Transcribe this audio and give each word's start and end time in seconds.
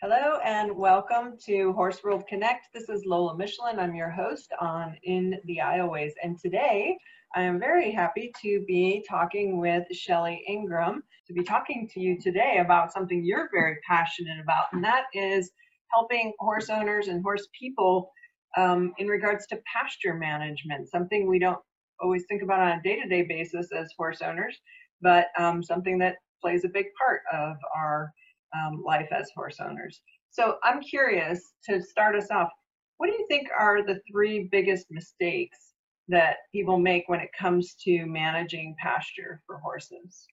Hello 0.00 0.38
and 0.44 0.70
welcome 0.76 1.36
to 1.46 1.72
Horse 1.72 2.04
World 2.04 2.22
Connect. 2.28 2.68
This 2.72 2.88
is 2.88 3.02
Lola 3.04 3.36
Michelin. 3.36 3.80
I'm 3.80 3.96
your 3.96 4.10
host 4.10 4.52
on 4.60 4.96
In 5.02 5.34
the 5.44 5.58
Aisleways. 5.60 6.12
And 6.22 6.38
today 6.38 6.96
I 7.34 7.42
am 7.42 7.58
very 7.58 7.90
happy 7.90 8.32
to 8.40 8.64
be 8.68 9.04
talking 9.08 9.58
with 9.58 9.82
Shelly 9.90 10.44
Ingram, 10.46 11.02
to 11.26 11.32
be 11.32 11.42
talking 11.42 11.90
to 11.92 12.00
you 12.00 12.16
today 12.16 12.58
about 12.60 12.92
something 12.92 13.24
you're 13.24 13.50
very 13.52 13.78
passionate 13.88 14.38
about, 14.40 14.66
and 14.72 14.84
that 14.84 15.06
is 15.14 15.50
helping 15.92 16.32
horse 16.38 16.70
owners 16.70 17.08
and 17.08 17.20
horse 17.20 17.48
people 17.58 18.12
um, 18.56 18.92
in 18.98 19.08
regards 19.08 19.48
to 19.48 19.58
pasture 19.66 20.14
management, 20.14 20.88
something 20.88 21.26
we 21.26 21.40
don't 21.40 21.58
always 22.00 22.24
think 22.28 22.42
about 22.42 22.60
on 22.60 22.78
a 22.78 22.82
day 22.84 23.00
to 23.02 23.08
day 23.08 23.22
basis 23.28 23.70
as 23.76 23.92
horse 23.98 24.22
owners, 24.22 24.60
but 25.02 25.26
um, 25.36 25.60
something 25.60 25.98
that 25.98 26.18
plays 26.40 26.64
a 26.64 26.68
big 26.68 26.86
part 26.96 27.22
of 27.32 27.56
our 27.74 28.12
um, 28.54 28.82
life 28.84 29.08
as 29.10 29.30
horse 29.34 29.58
owners. 29.60 30.00
So 30.30 30.56
I'm 30.62 30.80
curious 30.80 31.40
to 31.68 31.82
start 31.82 32.16
us 32.16 32.30
off, 32.30 32.50
what 32.98 33.06
do 33.06 33.12
you 33.12 33.26
think 33.28 33.48
are 33.56 33.82
the 33.82 34.00
three 34.10 34.48
biggest 34.50 34.86
mistakes 34.90 35.72
that 36.08 36.36
people 36.52 36.78
make 36.78 37.08
when 37.08 37.20
it 37.20 37.30
comes 37.38 37.74
to 37.84 38.06
managing 38.06 38.74
pasture 38.78 39.40
for 39.46 39.58
horses? 39.58 40.26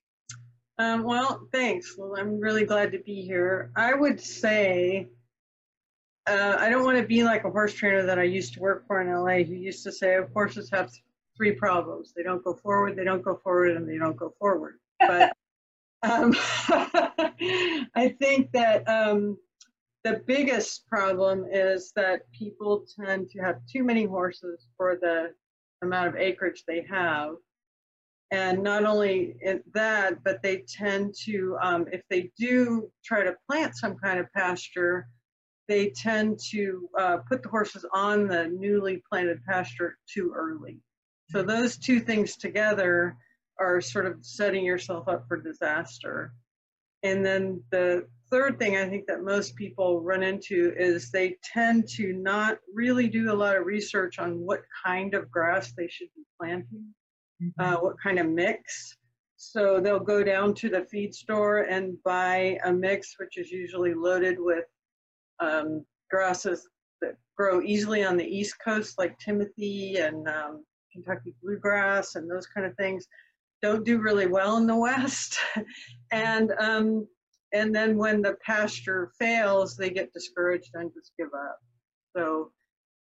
Um, 0.77 1.03
well, 1.03 1.47
thanks. 1.51 1.95
Well, 1.97 2.15
I'm 2.17 2.39
really 2.39 2.65
glad 2.65 2.91
to 2.91 2.99
be 2.99 3.21
here. 3.21 3.71
I 3.75 3.93
would 3.93 4.19
say 4.19 5.07
uh, 6.27 6.57
I 6.59 6.69
don't 6.69 6.83
want 6.83 6.97
to 6.97 7.05
be 7.05 7.23
like 7.23 7.43
a 7.43 7.51
horse 7.51 7.73
trainer 7.73 8.03
that 8.03 8.17
I 8.17 8.23
used 8.23 8.53
to 8.55 8.59
work 8.59 8.87
for 8.87 9.01
in 9.01 9.13
LA 9.13 9.45
who 9.45 9.53
used 9.53 9.83
to 9.83 9.91
say 9.91 10.17
horses 10.33 10.69
have 10.71 10.91
three 11.37 11.51
problems. 11.51 12.13
They 12.15 12.23
don't 12.23 12.43
go 12.43 12.55
forward, 12.55 12.95
they 12.95 13.03
don't 13.03 13.21
go 13.21 13.35
forward, 13.43 13.77
and 13.77 13.87
they 13.87 13.97
don't 13.97 14.17
go 14.17 14.33
forward. 14.39 14.79
But 14.99 15.34
um, 16.05 16.33
I 17.95 18.15
think 18.19 18.51
that 18.51 18.87
um, 18.87 19.37
the 20.03 20.21
biggest 20.27 20.87
problem 20.87 21.45
is 21.51 21.91
that 21.95 22.31
people 22.31 22.85
tend 22.99 23.29
to 23.31 23.39
have 23.39 23.59
too 23.71 23.83
many 23.83 24.05
horses 24.05 24.67
for 24.77 24.97
the 25.01 25.33
amount 25.81 26.07
of 26.07 26.15
acreage 26.15 26.63
they 26.67 26.85
have. 26.89 27.35
And 28.31 28.63
not 28.63 28.85
only 28.85 29.35
that, 29.73 30.23
but 30.23 30.41
they 30.41 30.63
tend 30.67 31.13
to, 31.25 31.57
um, 31.61 31.85
if 31.91 32.01
they 32.09 32.31
do 32.37 32.91
try 33.03 33.23
to 33.23 33.35
plant 33.47 33.77
some 33.77 33.95
kind 33.95 34.19
of 34.19 34.31
pasture, 34.33 35.07
they 35.67 35.89
tend 35.89 36.39
to 36.51 36.89
uh, 36.99 37.17
put 37.29 37.41
the 37.41 37.49
horses 37.49 37.85
on 37.93 38.27
the 38.27 38.47
newly 38.47 39.01
planted 39.09 39.43
pasture 39.45 39.97
too 40.11 40.33
early. 40.35 40.79
So 41.31 41.41
those 41.41 41.77
two 41.77 41.99
things 41.99 42.35
together 42.35 43.17
are 43.59 43.81
sort 43.81 44.05
of 44.05 44.17
setting 44.21 44.65
yourself 44.65 45.07
up 45.07 45.27
for 45.27 45.37
disaster. 45.37 46.33
And 47.03 47.25
then 47.25 47.61
the 47.71 48.07
third 48.31 48.57
thing 48.57 48.75
I 48.75 48.89
think 48.89 49.05
that 49.07 49.23
most 49.23 49.55
people 49.55 50.01
run 50.01 50.23
into 50.23 50.73
is 50.77 51.11
they 51.11 51.37
tend 51.43 51.87
to 51.89 52.13
not 52.13 52.57
really 52.73 53.07
do 53.07 53.31
a 53.31 53.35
lot 53.35 53.55
of 53.55 53.65
research 53.65 54.19
on 54.19 54.39
what 54.39 54.61
kind 54.83 55.13
of 55.13 55.29
grass 55.29 55.73
they 55.77 55.87
should 55.87 56.09
be 56.15 56.23
planting, 56.39 56.93
mm-hmm. 57.41 57.61
uh, 57.61 57.79
what 57.79 57.95
kind 58.01 58.19
of 58.19 58.27
mix. 58.27 58.97
So 59.37 59.79
they'll 59.79 59.99
go 59.99 60.23
down 60.23 60.53
to 60.55 60.69
the 60.69 60.85
feed 60.85 61.13
store 61.13 61.59
and 61.59 62.01
buy 62.03 62.59
a 62.65 62.73
mix, 62.73 63.15
which 63.19 63.37
is 63.37 63.51
usually 63.51 63.93
loaded 63.93 64.37
with 64.39 64.65
um, 65.39 65.85
grasses 66.09 66.67
that 67.01 67.17
grow 67.37 67.61
easily 67.61 68.03
on 68.03 68.17
the 68.17 68.25
East 68.25 68.55
Coast, 68.63 68.97
like 68.97 69.19
Timothy 69.19 69.97
and 69.97 70.27
um, 70.27 70.65
Kentucky 70.91 71.35
bluegrass 71.43 72.15
and 72.15 72.29
those 72.29 72.47
kind 72.47 72.65
of 72.65 72.75
things 72.77 73.07
don't 73.65 73.83
do 73.83 73.99
really 73.99 74.27
well 74.27 74.57
in 74.57 74.67
the 74.67 74.75
West. 74.75 75.37
and 76.11 76.51
um, 76.59 77.07
and 77.53 77.73
then 77.73 77.97
when 77.97 78.21
the 78.21 78.35
pasture 78.45 79.11
fails, 79.17 79.75
they 79.75 79.89
get 79.89 80.13
discouraged 80.13 80.71
and 80.75 80.91
just 80.93 81.11
give 81.17 81.29
up. 81.33 81.57
So 82.15 82.51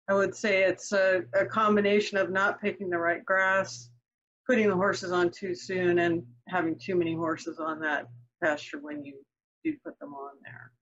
I 0.08 0.14
would 0.14 0.34
say 0.34 0.64
it's 0.64 0.92
a, 0.92 1.22
a 1.34 1.46
combination 1.46 2.18
of 2.18 2.30
not 2.30 2.60
picking 2.60 2.90
the 2.90 2.98
right 2.98 3.24
grass, 3.24 3.90
putting 4.46 4.68
the 4.68 4.74
horses 4.74 5.12
on 5.12 5.30
too 5.30 5.54
soon, 5.54 6.00
and 6.00 6.22
having 6.48 6.78
too 6.78 6.96
many 6.96 7.14
horses 7.14 7.58
on 7.58 7.80
that 7.80 8.06
pasture 8.42 8.80
when 8.80 9.04
you 9.04 9.14
do 9.64 9.74
put 9.84 9.98
them 9.98 10.12
on 10.14 10.32
there. 10.42 10.72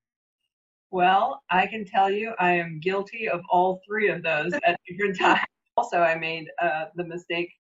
Well, 0.91 1.43
I 1.51 1.67
can 1.67 1.85
tell 1.85 2.11
you 2.11 2.33
I 2.41 2.53
am 2.53 2.81
guilty 2.81 3.29
of 3.29 3.43
all 3.51 3.81
three 3.87 4.09
of 4.09 4.23
those 4.23 4.53
at 4.67 4.81
different 4.89 5.19
times. 5.21 5.41
Also, 5.77 5.99
I 5.99 6.17
made 6.17 6.47
uh, 6.61 6.87
the 6.97 7.05
mistake 7.05 7.51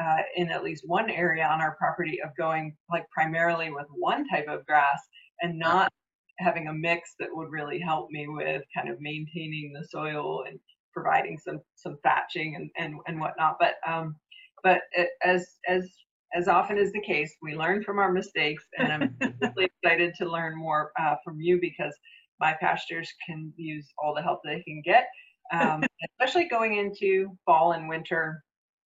uh, 0.00 0.22
in 0.36 0.50
at 0.50 0.64
least 0.64 0.82
one 0.86 1.10
area 1.10 1.46
on 1.46 1.60
our 1.60 1.76
property 1.76 2.20
of 2.22 2.30
going 2.36 2.74
like 2.90 3.04
primarily 3.10 3.70
with 3.70 3.86
one 3.90 4.26
type 4.28 4.46
of 4.48 4.64
grass 4.66 5.00
and 5.42 5.58
not 5.58 5.90
having 6.38 6.68
a 6.68 6.72
mix 6.72 7.14
that 7.18 7.28
would 7.32 7.50
really 7.50 7.80
help 7.80 8.10
me 8.10 8.26
with 8.28 8.62
kind 8.76 8.88
of 8.88 9.00
maintaining 9.00 9.72
the 9.72 9.86
soil 9.88 10.44
and 10.46 10.58
providing 10.92 11.38
some 11.38 11.60
some 11.74 11.96
thatching 12.02 12.56
and 12.56 12.70
and, 12.76 12.94
and 13.06 13.20
whatnot 13.20 13.56
but 13.58 13.74
um 13.86 14.16
but 14.62 14.80
it, 14.92 15.10
as 15.24 15.46
as 15.68 15.88
as 16.34 16.48
often 16.48 16.76
is 16.76 16.92
the 16.92 17.00
case 17.00 17.34
we 17.42 17.54
learn 17.54 17.82
from 17.82 17.98
our 17.98 18.12
mistakes 18.12 18.64
and 18.78 18.92
i'm 18.92 19.16
really 19.40 19.70
excited 19.82 20.14
to 20.14 20.30
learn 20.30 20.56
more 20.56 20.90
uh, 21.00 21.14
from 21.24 21.40
you 21.40 21.58
because 21.60 21.94
my 22.40 22.54
pastures 22.60 23.10
can 23.26 23.52
use 23.56 23.86
all 23.98 24.14
the 24.14 24.22
help 24.22 24.40
they 24.44 24.62
can 24.62 24.82
get 24.84 25.06
um, 25.52 25.82
especially 26.20 26.48
going 26.48 26.76
into 26.76 27.30
fall 27.44 27.72
and 27.72 27.88
winter 27.88 28.42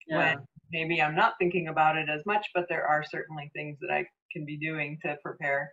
yeah. 0.08 0.16
when 0.16 0.38
maybe 0.72 1.02
I'm 1.02 1.14
not 1.14 1.34
thinking 1.38 1.68
about 1.68 1.96
it 1.96 2.08
as 2.08 2.24
much, 2.26 2.46
but 2.54 2.66
there 2.68 2.86
are 2.86 3.04
certainly 3.08 3.50
things 3.54 3.78
that 3.80 3.92
I 3.92 4.04
can 4.32 4.44
be 4.44 4.56
doing 4.56 4.98
to 5.02 5.16
prepare 5.22 5.70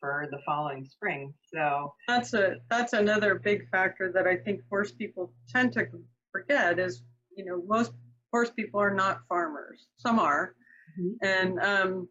for 0.00 0.28
the 0.30 0.38
following 0.44 0.84
spring. 0.84 1.32
So 1.52 1.92
that's 2.06 2.34
a 2.34 2.56
that's 2.70 2.92
another 2.92 3.36
big 3.36 3.68
factor 3.70 4.12
that 4.12 4.26
I 4.26 4.36
think 4.36 4.60
horse 4.68 4.92
people 4.92 5.32
tend 5.48 5.72
to 5.74 5.86
forget 6.32 6.78
is 6.78 7.02
you 7.36 7.44
know 7.44 7.62
most 7.66 7.92
horse 8.32 8.50
people 8.50 8.80
are 8.80 8.94
not 8.94 9.20
farmers. 9.28 9.86
Some 9.96 10.18
are, 10.18 10.54
mm-hmm. 10.98 11.26
and 11.26 11.60
um, 11.60 12.08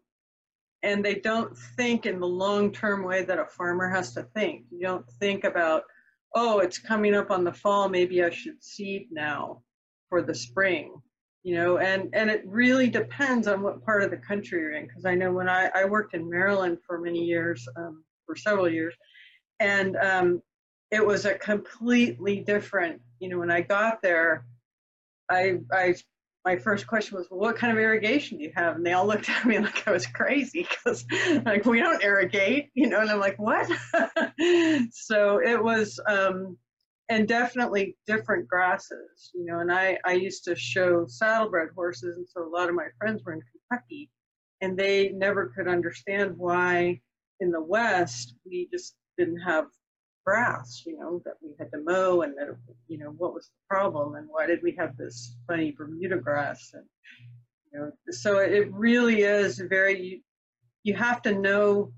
and 0.82 1.04
they 1.04 1.16
don't 1.16 1.56
think 1.76 2.06
in 2.06 2.20
the 2.20 2.26
long 2.26 2.72
term 2.72 3.02
way 3.04 3.24
that 3.24 3.38
a 3.38 3.46
farmer 3.46 3.88
has 3.88 4.12
to 4.14 4.24
think. 4.34 4.64
You 4.70 4.82
don't 4.82 5.10
think 5.20 5.44
about 5.44 5.82
oh 6.34 6.58
it's 6.58 6.78
coming 6.78 7.14
up 7.14 7.30
on 7.30 7.44
the 7.44 7.52
fall 7.52 7.88
maybe 7.88 8.22
I 8.22 8.30
should 8.30 8.62
seed 8.62 9.08
now 9.10 9.62
for 10.08 10.22
the 10.22 10.34
spring 10.34 11.00
you 11.46 11.54
know 11.54 11.78
and 11.78 12.10
and 12.12 12.28
it 12.28 12.42
really 12.44 12.88
depends 12.88 13.46
on 13.46 13.62
what 13.62 13.84
part 13.84 14.02
of 14.02 14.10
the 14.10 14.16
country 14.16 14.58
you're 14.58 14.72
in 14.72 14.84
because 14.84 15.04
i 15.04 15.14
know 15.14 15.30
when 15.32 15.48
i 15.48 15.70
i 15.76 15.84
worked 15.84 16.12
in 16.12 16.28
maryland 16.28 16.76
for 16.84 16.98
many 16.98 17.20
years 17.24 17.68
um, 17.76 18.02
for 18.26 18.34
several 18.34 18.68
years 18.68 18.94
and 19.60 19.96
um, 19.96 20.42
it 20.90 21.06
was 21.06 21.24
a 21.24 21.34
completely 21.34 22.40
different 22.40 23.00
you 23.20 23.28
know 23.28 23.38
when 23.38 23.52
i 23.52 23.60
got 23.60 24.02
there 24.02 24.44
i 25.30 25.54
i 25.72 25.94
my 26.44 26.56
first 26.56 26.86
question 26.88 27.16
was 27.16 27.28
well, 27.30 27.40
what 27.40 27.56
kind 27.56 27.72
of 27.72 27.78
irrigation 27.82 28.38
do 28.38 28.44
you 28.44 28.52
have? 28.54 28.76
And 28.76 28.86
they 28.86 28.92
all 28.92 29.06
looked 29.06 29.28
at 29.36 29.44
me 29.44 29.58
like 29.58 29.86
i 29.86 29.90
was 29.90 30.06
crazy 30.06 30.66
because 30.68 31.04
like 31.44 31.64
we 31.64 31.80
don't 31.80 32.04
irrigate 32.04 32.70
you 32.74 32.88
know 32.88 33.00
and 33.00 33.10
i'm 33.10 33.18
like 33.20 33.38
what? 33.38 33.68
So 34.92 35.40
it 35.44 35.62
was 35.62 35.98
um 36.08 36.56
and 37.08 37.28
definitely 37.28 37.96
different 38.06 38.48
grasses, 38.48 39.30
you 39.34 39.44
know. 39.44 39.60
And 39.60 39.72
I, 39.72 39.98
I 40.04 40.12
used 40.12 40.44
to 40.44 40.56
show 40.56 41.06
saddlebred 41.06 41.70
horses, 41.74 42.16
and 42.16 42.26
so 42.28 42.44
a 42.44 42.50
lot 42.50 42.68
of 42.68 42.74
my 42.74 42.86
friends 42.98 43.22
were 43.24 43.32
in 43.32 43.42
Kentucky, 43.70 44.10
and 44.60 44.76
they 44.76 45.10
never 45.10 45.52
could 45.56 45.68
understand 45.68 46.36
why 46.36 47.00
in 47.40 47.50
the 47.50 47.62
West 47.62 48.34
we 48.44 48.68
just 48.72 48.96
didn't 49.18 49.40
have 49.40 49.66
grass, 50.24 50.82
you 50.84 50.98
know, 50.98 51.22
that 51.24 51.34
we 51.40 51.50
had 51.58 51.70
to 51.70 51.78
mow, 51.78 52.22
and 52.22 52.34
that 52.36 52.56
you 52.88 52.98
know 52.98 53.14
what 53.18 53.34
was 53.34 53.46
the 53.46 53.74
problem, 53.74 54.16
and 54.16 54.26
why 54.28 54.46
did 54.46 54.62
we 54.62 54.74
have 54.76 54.96
this 54.96 55.36
funny 55.46 55.72
Bermuda 55.72 56.16
grass, 56.16 56.72
and 56.74 56.84
you 57.72 57.78
know, 57.78 57.92
so 58.10 58.38
it 58.38 58.72
really 58.72 59.22
is 59.22 59.58
very. 59.58 60.22
You 60.82 60.94
have 60.94 61.20
to 61.22 61.34
know 61.36 61.92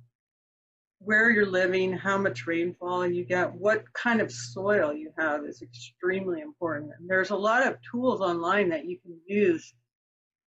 where 1.01 1.31
you're 1.31 1.47
living, 1.47 1.93
how 1.93 2.19
much 2.19 2.47
rainfall 2.47 3.07
you 3.07 3.25
get, 3.25 3.53
what 3.55 3.85
kind 3.93 4.21
of 4.21 4.33
soil 4.33 4.93
you 4.93 5.13
have 5.19 5.45
is 5.45 5.63
extremely 5.63 6.41
important. 6.41 6.91
And 6.99 7.09
there's 7.09 7.31
a 7.31 7.37
lot 7.37 7.67
of 7.67 7.77
tools 7.91 8.21
online 8.21 8.69
that 8.71 8.87
you 8.87 8.99
can 9.01 9.19
use 9.27 9.75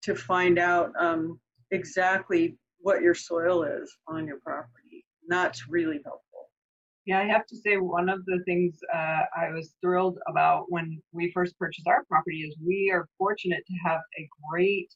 to 0.03 0.15
find 0.15 0.59
out 0.59 0.91
um, 0.99 1.39
exactly 1.71 2.57
what 2.79 3.01
your 3.01 3.15
soil 3.15 3.63
is 3.63 3.95
on 4.07 4.27
your 4.27 4.39
property. 4.39 5.05
And 5.21 5.31
that's 5.31 5.69
really 5.69 6.01
helpful. 6.03 6.49
Yeah, 7.05 7.19
I 7.19 7.25
have 7.25 7.47
to 7.47 7.55
say 7.55 7.77
one 7.77 8.09
of 8.09 8.23
the 8.25 8.41
things 8.45 8.77
uh, 8.93 9.23
I 9.35 9.49
was 9.51 9.73
thrilled 9.81 10.19
about 10.27 10.65
when 10.69 11.01
we 11.13 11.31
first 11.31 11.57
purchased 11.57 11.87
our 11.87 12.03
property 12.05 12.41
is 12.41 12.55
we 12.63 12.91
are 12.93 13.07
fortunate 13.17 13.63
to 13.65 13.73
have 13.83 14.01
a 14.19 14.27
great 14.51 14.93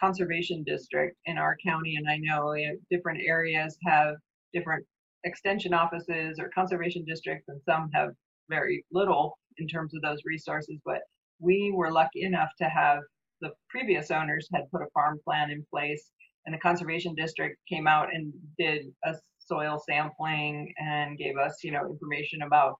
conservation 0.00 0.64
district 0.64 1.16
in 1.26 1.38
our 1.38 1.56
county, 1.64 1.94
and 1.94 2.08
I 2.08 2.16
know 2.16 2.56
different 2.90 3.20
areas 3.24 3.78
have 3.86 4.16
different 4.52 4.84
extension 5.24 5.74
offices 5.74 6.38
or 6.38 6.50
conservation 6.54 7.04
districts, 7.04 7.48
and 7.48 7.60
some 7.62 7.90
have 7.94 8.10
very 8.48 8.84
little 8.92 9.38
in 9.58 9.66
terms 9.66 9.94
of 9.94 10.02
those 10.02 10.18
resources. 10.24 10.78
But 10.84 11.00
we 11.38 11.72
were 11.74 11.90
lucky 11.90 12.22
enough 12.22 12.50
to 12.58 12.68
have 12.68 13.00
the 13.40 13.50
previous 13.68 14.10
owners 14.10 14.48
had 14.54 14.70
put 14.70 14.82
a 14.82 14.86
farm 14.94 15.18
plan 15.24 15.50
in 15.50 15.64
place, 15.72 16.10
and 16.46 16.54
the 16.54 16.58
conservation 16.58 17.14
district 17.14 17.58
came 17.68 17.86
out 17.86 18.14
and 18.14 18.32
did 18.58 18.86
a 19.04 19.14
soil 19.38 19.82
sampling 19.88 20.72
and 20.78 21.18
gave 21.18 21.36
us, 21.36 21.58
you 21.62 21.72
know, 21.72 21.86
information 21.86 22.42
about 22.42 22.74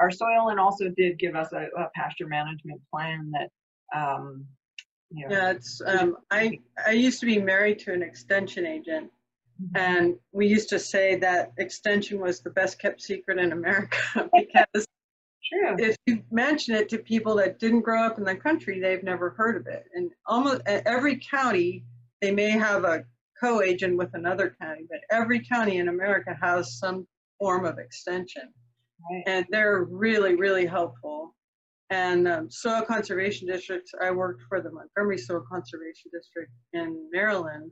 our 0.00 0.10
soil 0.10 0.48
and 0.50 0.60
also 0.60 0.90
did 0.96 1.18
give 1.18 1.34
us 1.34 1.52
a, 1.52 1.66
a 1.78 1.88
pasture 1.94 2.26
management 2.26 2.80
plan 2.92 3.30
that, 3.32 3.48
um, 3.98 4.44
you 5.10 5.26
know, 5.26 5.34
Yeah, 5.34 5.50
it's, 5.50 5.80
um, 5.86 6.16
I, 6.30 6.58
I 6.86 6.92
used 6.92 7.20
to 7.20 7.26
be 7.26 7.38
married 7.38 7.78
to 7.80 7.92
an 7.92 8.02
extension 8.02 8.66
agent. 8.66 9.10
And 9.74 10.16
we 10.32 10.46
used 10.46 10.68
to 10.70 10.78
say 10.78 11.16
that 11.16 11.52
extension 11.58 12.20
was 12.20 12.40
the 12.40 12.50
best 12.50 12.78
kept 12.78 13.00
secret 13.00 13.38
in 13.38 13.52
America 13.52 13.98
because 14.36 14.86
true. 15.44 15.76
if 15.78 15.96
you 16.06 16.22
mention 16.30 16.74
it 16.74 16.88
to 16.90 16.98
people 16.98 17.36
that 17.36 17.58
didn't 17.58 17.80
grow 17.80 18.02
up 18.02 18.18
in 18.18 18.24
the 18.24 18.34
country, 18.34 18.80
they've 18.80 19.02
never 19.02 19.30
heard 19.30 19.56
of 19.56 19.66
it. 19.66 19.84
And 19.94 20.10
almost 20.26 20.62
every 20.66 21.18
county, 21.18 21.84
they 22.20 22.30
may 22.30 22.50
have 22.50 22.84
a 22.84 23.04
co-agent 23.40 23.96
with 23.96 24.10
another 24.14 24.56
county, 24.60 24.86
but 24.88 25.00
every 25.10 25.44
county 25.44 25.78
in 25.78 25.88
America 25.88 26.36
has 26.40 26.78
some 26.78 27.06
form 27.38 27.64
of 27.64 27.78
extension. 27.78 28.52
Right. 29.10 29.22
And 29.26 29.46
they're 29.50 29.84
really, 29.84 30.36
really 30.36 30.66
helpful. 30.66 31.34
And 31.90 32.26
um, 32.26 32.50
soil 32.50 32.82
conservation 32.82 33.46
districts, 33.46 33.92
I 34.02 34.10
worked 34.10 34.42
for 34.48 34.60
the 34.60 34.70
Montgomery 34.70 35.18
Soil 35.18 35.44
Conservation 35.48 36.10
District 36.12 36.50
in 36.72 37.08
Maryland. 37.12 37.70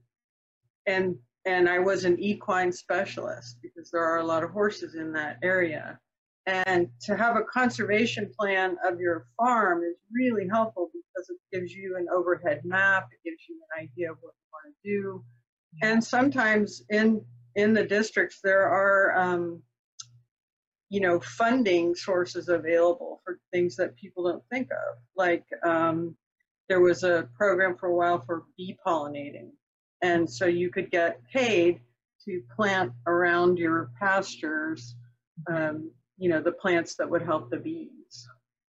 And, 0.86 1.16
and 1.46 1.69
I 1.69 1.79
was 1.79 2.05
an 2.05 2.19
equine 2.19 2.73
specialist 2.73 3.58
because 3.62 3.91
there 3.91 4.02
are 4.02 4.19
a 4.19 4.25
lot 4.25 4.43
of 4.43 4.50
horses 4.50 4.94
in 4.94 5.12
that 5.12 5.38
area. 5.43 5.99
And 6.46 6.88
to 7.02 7.17
have 7.17 7.37
a 7.37 7.44
conservation 7.44 8.31
plan 8.38 8.76
of 8.87 9.00
your 9.00 9.26
farm 9.38 9.82
is 9.82 9.96
really 10.12 10.46
helpful 10.49 10.91
because 10.93 11.31
it 11.31 11.38
gives 11.52 11.73
you 11.73 11.96
an 11.96 12.06
overhead 12.14 12.62
map, 12.64 13.08
it 13.12 13.29
gives 13.29 13.43
you 13.49 13.56
an 13.56 13.85
idea 13.85 14.11
of 14.11 14.19
what 14.20 14.35
you 14.35 14.49
want 14.52 14.75
to 14.75 14.91
do. 14.91 15.25
And 15.82 16.05
sometimes 16.05 16.82
in 16.91 17.25
in 17.56 17.73
the 17.73 17.85
districts 17.85 18.41
there 18.43 18.69
are 18.69 19.17
um, 19.17 19.62
you 20.91 21.00
know 21.00 21.20
funding 21.20 21.94
sources 21.94 22.49
available 22.49 23.20
for 23.25 23.38
things 23.52 23.76
that 23.76 23.96
people 23.96 24.25
don't 24.25 24.43
think 24.50 24.70
of. 24.70 24.99
Like 25.17 25.44
um, 25.64 26.14
there 26.69 26.81
was 26.81 27.05
a 27.05 27.29
program 27.37 27.76
for 27.76 27.88
a 27.88 27.96
while 27.96 28.20
for 28.20 28.44
bee 28.56 28.76
pollinating, 28.87 29.50
and 30.05 30.29
so 30.29 30.47
you 30.47 30.71
could 30.71 30.91
get 30.91 31.21
paid 31.33 31.81
to 32.25 32.43
plant 32.56 32.93
around 33.06 33.59
your 33.59 33.91
pastures 33.99 34.95
um, 35.49 35.91
you 36.19 36.29
know, 36.29 36.41
the 36.41 36.53
plants 36.53 36.95
that 36.97 37.09
would 37.09 37.23
help 37.23 37.51
the 37.51 37.56
bees. 37.56 38.29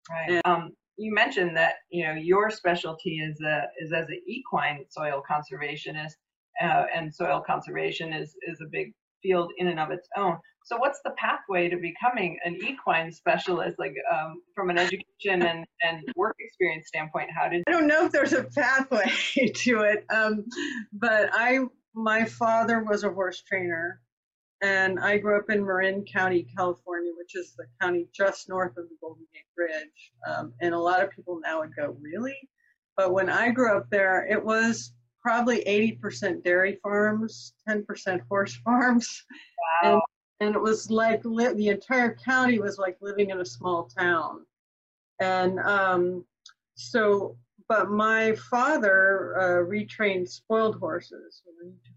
Right. 0.09 0.41
Um, 0.45 0.71
you 0.97 1.13
mentioned 1.13 1.57
that 1.57 1.75
you 1.89 2.05
know 2.05 2.13
your 2.13 2.49
specialty 2.49 3.17
is 3.19 3.39
a, 3.41 3.63
is 3.81 3.91
as 3.91 4.07
an 4.07 4.21
equine 4.27 4.85
soil 4.89 5.21
conservationist, 5.29 6.13
uh, 6.61 6.85
and 6.95 7.13
soil 7.13 7.43
conservation 7.45 8.13
is 8.13 8.35
is 8.47 8.61
a 8.61 8.69
big 8.71 8.93
field 9.25 9.51
in 9.57 9.67
and 9.67 9.79
of 9.79 9.91
its 9.91 10.07
own. 10.15 10.37
So, 10.63 10.77
what's 10.77 10.99
the 11.03 11.11
pathway 11.11 11.69
to 11.69 11.77
becoming 11.77 12.39
an 12.43 12.55
equine 12.55 13.11
specialist? 13.11 13.77
Like 13.77 13.93
um, 14.11 14.41
from 14.53 14.69
an 14.69 14.77
education 14.77 15.43
and 15.43 15.65
and 15.83 16.03
work 16.15 16.35
experience 16.39 16.87
standpoint, 16.87 17.29
how 17.35 17.49
did 17.49 17.63
I 17.67 17.71
don't 17.71 17.87
know 17.87 18.05
if 18.05 18.11
there's 18.11 18.33
a 18.33 18.43
pathway 18.43 19.05
to 19.53 19.81
it, 19.81 20.05
um, 20.13 20.45
but 20.93 21.29
I, 21.33 21.59
my 21.93 22.25
father 22.25 22.83
was 22.83 23.03
a 23.03 23.11
horse 23.11 23.41
trainer, 23.41 24.01
and 24.61 24.99
I 24.99 25.17
grew 25.17 25.37
up 25.37 25.49
in 25.49 25.63
Marin 25.63 26.03
County, 26.05 26.47
California, 26.57 27.11
which 27.15 27.35
is 27.35 27.53
the 27.55 27.65
county 27.79 28.07
just 28.13 28.49
north 28.49 28.75
of 28.77 28.89
the 28.89 28.95
Golden 29.01 29.25
Gate 29.33 29.43
Bridge. 29.55 30.11
Um, 30.27 30.53
and 30.61 30.73
a 30.73 30.79
lot 30.79 31.03
of 31.03 31.11
people 31.11 31.39
now 31.43 31.59
would 31.59 31.75
go, 31.75 31.95
really? 32.01 32.37
But 32.97 33.13
when 33.13 33.29
I 33.29 33.51
grew 33.51 33.77
up 33.77 33.89
there, 33.91 34.25
it 34.25 34.43
was 34.43 34.93
probably 35.25 35.63
80% 35.65 36.43
dairy 36.43 36.77
farms, 36.83 37.53
10% 37.67 38.21
horse 38.29 38.55
farms. 38.63 39.23
wow? 39.81 40.03
and 40.39 40.53
it 40.53 40.61
was 40.61 40.91
like 40.91 41.21
li- 41.23 41.53
the 41.53 41.69
entire 41.69 42.13
county 42.13 42.59
was 42.59 42.77
like 42.77 42.97
living 43.01 43.31
in 43.31 43.39
a 43.39 43.45
small 43.45 43.89
town. 43.97 44.45
And 45.19 45.59
um, 45.61 46.25
so 46.75 47.37
but 47.67 47.89
my 47.89 48.35
father 48.35 49.35
uh, 49.39 49.65
retrained 49.65 50.29
spoiled 50.29 50.77
horses. 50.77 51.41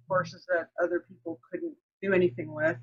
Horses 0.09 0.47
that 0.49 0.69
other 0.83 1.05
people 1.07 1.39
couldn't 1.51 1.75
do 2.01 2.15
anything 2.15 2.55
with. 2.55 2.79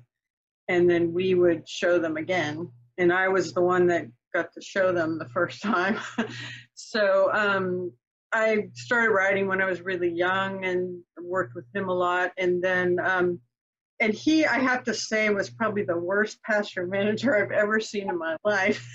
And 0.68 0.88
then 0.88 1.12
we 1.12 1.34
would 1.34 1.68
show 1.68 1.98
them 1.98 2.16
again. 2.16 2.70
And 2.98 3.12
i 3.12 3.26
was 3.26 3.52
the 3.52 3.62
one 3.62 3.88
that 3.88 4.06
got 4.32 4.52
to 4.52 4.60
show 4.60 4.92
them 4.92 5.18
the 5.18 5.28
first 5.30 5.60
time. 5.74 5.98
So 6.74 7.32
um, 7.32 7.90
i 8.36 8.68
started 8.74 9.10
riding 9.10 9.46
when 9.46 9.60
i 9.60 9.66
was 9.66 9.80
really 9.80 10.10
young 10.10 10.64
and 10.64 11.00
worked 11.22 11.54
with 11.54 11.64
him 11.74 11.88
a 11.88 11.94
lot 11.94 12.32
and 12.38 12.62
then 12.62 12.98
um, 13.02 13.40
and 14.00 14.12
he, 14.12 14.44
I 14.44 14.58
have 14.58 14.84
to 14.84 14.94
say, 14.94 15.30
was 15.30 15.48
probably 15.48 15.82
the 15.82 15.98
worst 15.98 16.42
pasture 16.42 16.86
manager 16.86 17.34
I've 17.34 17.52
ever 17.52 17.80
seen 17.80 18.10
in 18.10 18.18
my 18.18 18.36
life. 18.44 18.86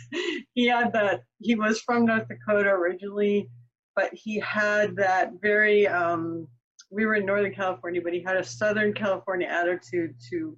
he 0.53 0.67
had 0.67 0.93
that, 0.93 1.21
he 1.39 1.55
was 1.55 1.81
from 1.81 2.05
North 2.05 2.27
Dakota 2.27 2.69
originally, 2.69 3.49
but 3.95 4.11
he 4.13 4.39
had 4.39 4.95
that 4.97 5.31
very, 5.41 5.88
um, 5.88 6.47
we 6.91 7.05
were 7.05 7.15
in 7.15 7.25
Northern 7.25 7.53
California, 7.53 8.01
but 8.03 8.13
he 8.13 8.21
had 8.21 8.38
a 8.38 8.43
Southern 8.43 8.93
California 8.93 9.47
attitude 9.47 10.13
to 10.29 10.57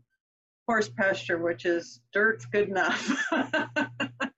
horse 0.67 0.89
pasture, 0.89 1.41
which 1.41 1.65
is 1.65 2.01
dirt's 2.11 2.45
good 2.45 2.69
enough. 2.69 3.25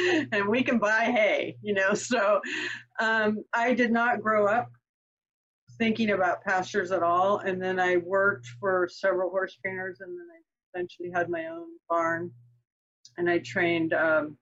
and 0.32 0.48
we 0.48 0.62
can 0.62 0.78
buy 0.78 1.04
hay, 1.04 1.56
you 1.62 1.74
know. 1.74 1.94
So 1.94 2.40
um, 3.00 3.44
I 3.54 3.74
did 3.74 3.90
not 3.90 4.20
grow 4.20 4.46
up 4.46 4.70
thinking 5.78 6.10
about 6.10 6.42
pastures 6.42 6.92
at 6.92 7.02
all. 7.02 7.38
And 7.38 7.60
then 7.60 7.80
I 7.80 7.96
worked 7.96 8.46
for 8.60 8.88
several 8.92 9.30
horse 9.30 9.56
trainers, 9.62 10.00
and 10.00 10.10
then 10.10 10.26
I 10.30 10.78
eventually 10.78 11.10
had 11.10 11.28
my 11.28 11.46
own 11.46 11.68
barn. 11.88 12.30
And 13.16 13.28
I 13.28 13.38
trained 13.38 13.94
um, 13.94 14.36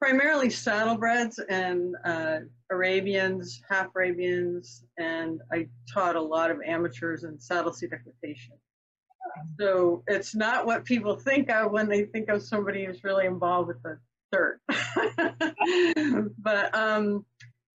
primarily 0.00 0.48
saddlebreds 0.48 1.38
and 1.48 1.94
uh, 2.04 2.38
Arabians, 2.70 3.60
half 3.68 3.88
Arabians, 3.94 4.84
and 4.98 5.40
I 5.52 5.68
taught 5.92 6.16
a 6.16 6.20
lot 6.20 6.50
of 6.50 6.58
amateurs 6.66 7.24
in 7.24 7.38
saddle 7.38 7.72
seat 7.72 7.92
equitation. 7.92 8.54
So 9.58 10.02
it's 10.06 10.34
not 10.34 10.66
what 10.66 10.84
people 10.84 11.16
think 11.16 11.50
of 11.50 11.72
when 11.72 11.88
they 11.88 12.04
think 12.04 12.28
of 12.28 12.42
somebody 12.42 12.84
who's 12.84 13.04
really 13.04 13.26
involved 13.26 13.68
with 13.68 13.82
the 13.82 13.98
dirt. 14.32 14.60
but 16.38 16.74
um, 16.74 17.24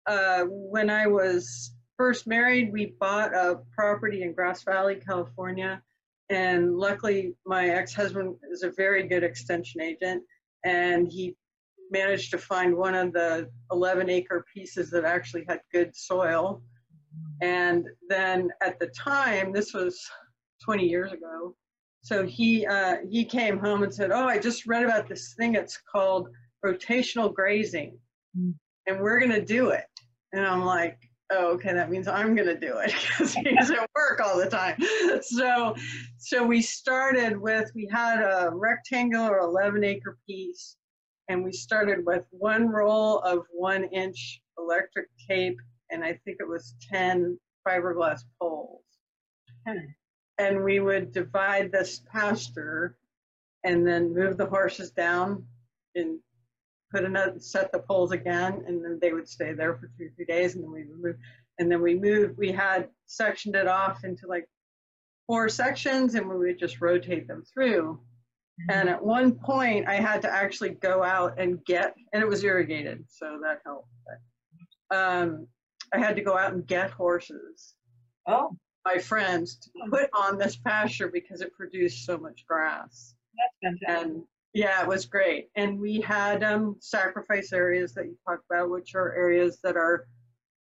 uh, 0.06 0.44
when 0.48 0.90
I 0.90 1.06
was 1.06 1.74
first 1.96 2.26
married, 2.26 2.72
we 2.72 2.94
bought 2.98 3.34
a 3.34 3.60
property 3.74 4.22
in 4.22 4.32
Grass 4.32 4.62
Valley, 4.64 4.96
California. 4.96 5.82
And 6.30 6.76
luckily, 6.76 7.34
my 7.46 7.68
ex 7.68 7.94
husband 7.94 8.36
is 8.50 8.62
a 8.62 8.70
very 8.70 9.06
good 9.06 9.24
extension 9.24 9.80
agent, 9.80 10.22
and 10.64 11.10
he 11.10 11.36
managed 11.90 12.30
to 12.32 12.38
find 12.38 12.76
one 12.76 12.94
of 12.94 13.12
the 13.12 13.48
11 13.72 14.10
acre 14.10 14.44
pieces 14.54 14.90
that 14.90 15.04
actually 15.04 15.44
had 15.48 15.60
good 15.72 15.96
soil. 15.96 16.62
And 17.40 17.88
then 18.08 18.50
at 18.62 18.78
the 18.78 18.88
time, 18.88 19.52
this 19.52 19.72
was 19.72 19.98
20 20.62 20.86
years 20.86 21.12
ago. 21.12 21.56
So 22.08 22.24
he 22.24 22.66
uh, 22.66 22.96
he 23.10 23.22
came 23.22 23.58
home 23.58 23.82
and 23.82 23.92
said, 23.92 24.10
"Oh, 24.10 24.26
I 24.26 24.38
just 24.38 24.66
read 24.66 24.82
about 24.82 25.06
this 25.10 25.34
thing. 25.34 25.54
It's 25.56 25.76
called 25.92 26.30
rotational 26.64 27.32
grazing, 27.34 27.98
Mm. 28.34 28.54
and 28.86 29.00
we're 29.00 29.20
gonna 29.20 29.44
do 29.44 29.68
it." 29.70 29.84
And 30.32 30.46
I'm 30.46 30.64
like, 30.64 30.98
"Oh, 31.30 31.48
okay, 31.56 31.74
that 31.74 31.90
means 31.90 32.08
I'm 32.08 32.34
gonna 32.34 32.58
do 32.58 32.78
it 32.78 32.92
because 32.98 33.34
he's 33.34 33.70
at 33.70 33.90
work 33.94 34.20
all 34.24 34.38
the 34.38 34.48
time." 34.48 34.76
So, 35.20 35.76
so 36.16 36.46
we 36.46 36.62
started 36.62 37.36
with 37.36 37.70
we 37.74 37.86
had 37.92 38.22
a 38.22 38.50
rectangular 38.54 39.40
11 39.40 39.84
acre 39.84 40.16
piece, 40.26 40.76
and 41.28 41.44
we 41.44 41.52
started 41.52 42.06
with 42.06 42.24
one 42.30 42.68
roll 42.70 43.18
of 43.18 43.44
one 43.52 43.84
inch 43.84 44.40
electric 44.58 45.08
tape, 45.28 45.58
and 45.90 46.02
I 46.02 46.14
think 46.24 46.38
it 46.40 46.48
was 46.48 46.74
10 46.90 47.38
fiberglass 47.66 48.22
poles 48.40 48.82
and 50.38 50.62
we 50.62 50.80
would 50.80 51.12
divide 51.12 51.72
this 51.72 52.02
pasture 52.10 52.96
and 53.64 53.86
then 53.86 54.14
move 54.14 54.36
the 54.36 54.46
horses 54.46 54.90
down 54.90 55.44
and 55.94 56.18
put 56.92 57.04
another 57.04 57.38
set 57.38 57.70
the 57.72 57.78
poles 57.80 58.12
again 58.12 58.62
and 58.66 58.82
then 58.82 58.98
they 59.00 59.12
would 59.12 59.28
stay 59.28 59.52
there 59.52 59.74
for 59.74 59.90
two 59.98 60.06
or 60.06 60.10
three 60.16 60.24
days 60.24 60.54
and 60.54 60.64
then 60.64 60.72
we 60.72 60.84
would 60.84 61.00
move 61.00 61.16
and 61.58 61.70
then 61.70 61.82
we 61.82 61.94
moved 61.94 62.38
we 62.38 62.52
had 62.52 62.88
sectioned 63.06 63.56
it 63.56 63.66
off 63.66 64.04
into 64.04 64.26
like 64.26 64.48
four 65.26 65.48
sections 65.48 66.14
and 66.14 66.26
we 66.28 66.36
would 66.36 66.58
just 66.58 66.80
rotate 66.80 67.28
them 67.28 67.44
through. 67.52 68.00
And 68.70 68.88
at 68.88 69.04
one 69.04 69.32
point 69.32 69.86
i 69.86 69.94
had 69.94 70.22
to 70.22 70.30
actually 70.30 70.70
go 70.70 71.04
out 71.04 71.38
and 71.38 71.64
get 71.64 71.94
and 72.12 72.22
it 72.22 72.28
was 72.28 72.42
irrigated 72.42 73.04
so 73.08 73.38
that 73.42 73.60
helped 73.64 73.88
but, 74.06 74.96
um, 74.96 75.46
i 75.92 75.98
had 75.98 76.16
to 76.16 76.22
go 76.22 76.36
out 76.36 76.54
and 76.54 76.66
get 76.66 76.90
horses. 76.90 77.74
Oh, 78.26 78.56
my 78.88 78.98
friends 78.98 79.56
to 79.56 79.70
put 79.90 80.08
on 80.14 80.38
this 80.38 80.56
pasture 80.56 81.08
because 81.08 81.40
it 81.40 81.52
produced 81.54 82.04
so 82.06 82.16
much 82.16 82.44
grass. 82.46 83.14
that's 83.36 83.78
fantastic. 83.80 84.12
And 84.12 84.22
yeah, 84.54 84.82
it 84.82 84.88
was 84.88 85.04
great. 85.04 85.48
And 85.56 85.78
we 85.78 86.00
had 86.00 86.42
um, 86.42 86.76
sacrifice 86.80 87.52
areas 87.52 87.92
that 87.94 88.06
you 88.06 88.16
talked 88.26 88.44
about, 88.50 88.70
which 88.70 88.94
are 88.94 89.14
areas 89.14 89.58
that 89.62 89.76
are, 89.76 90.06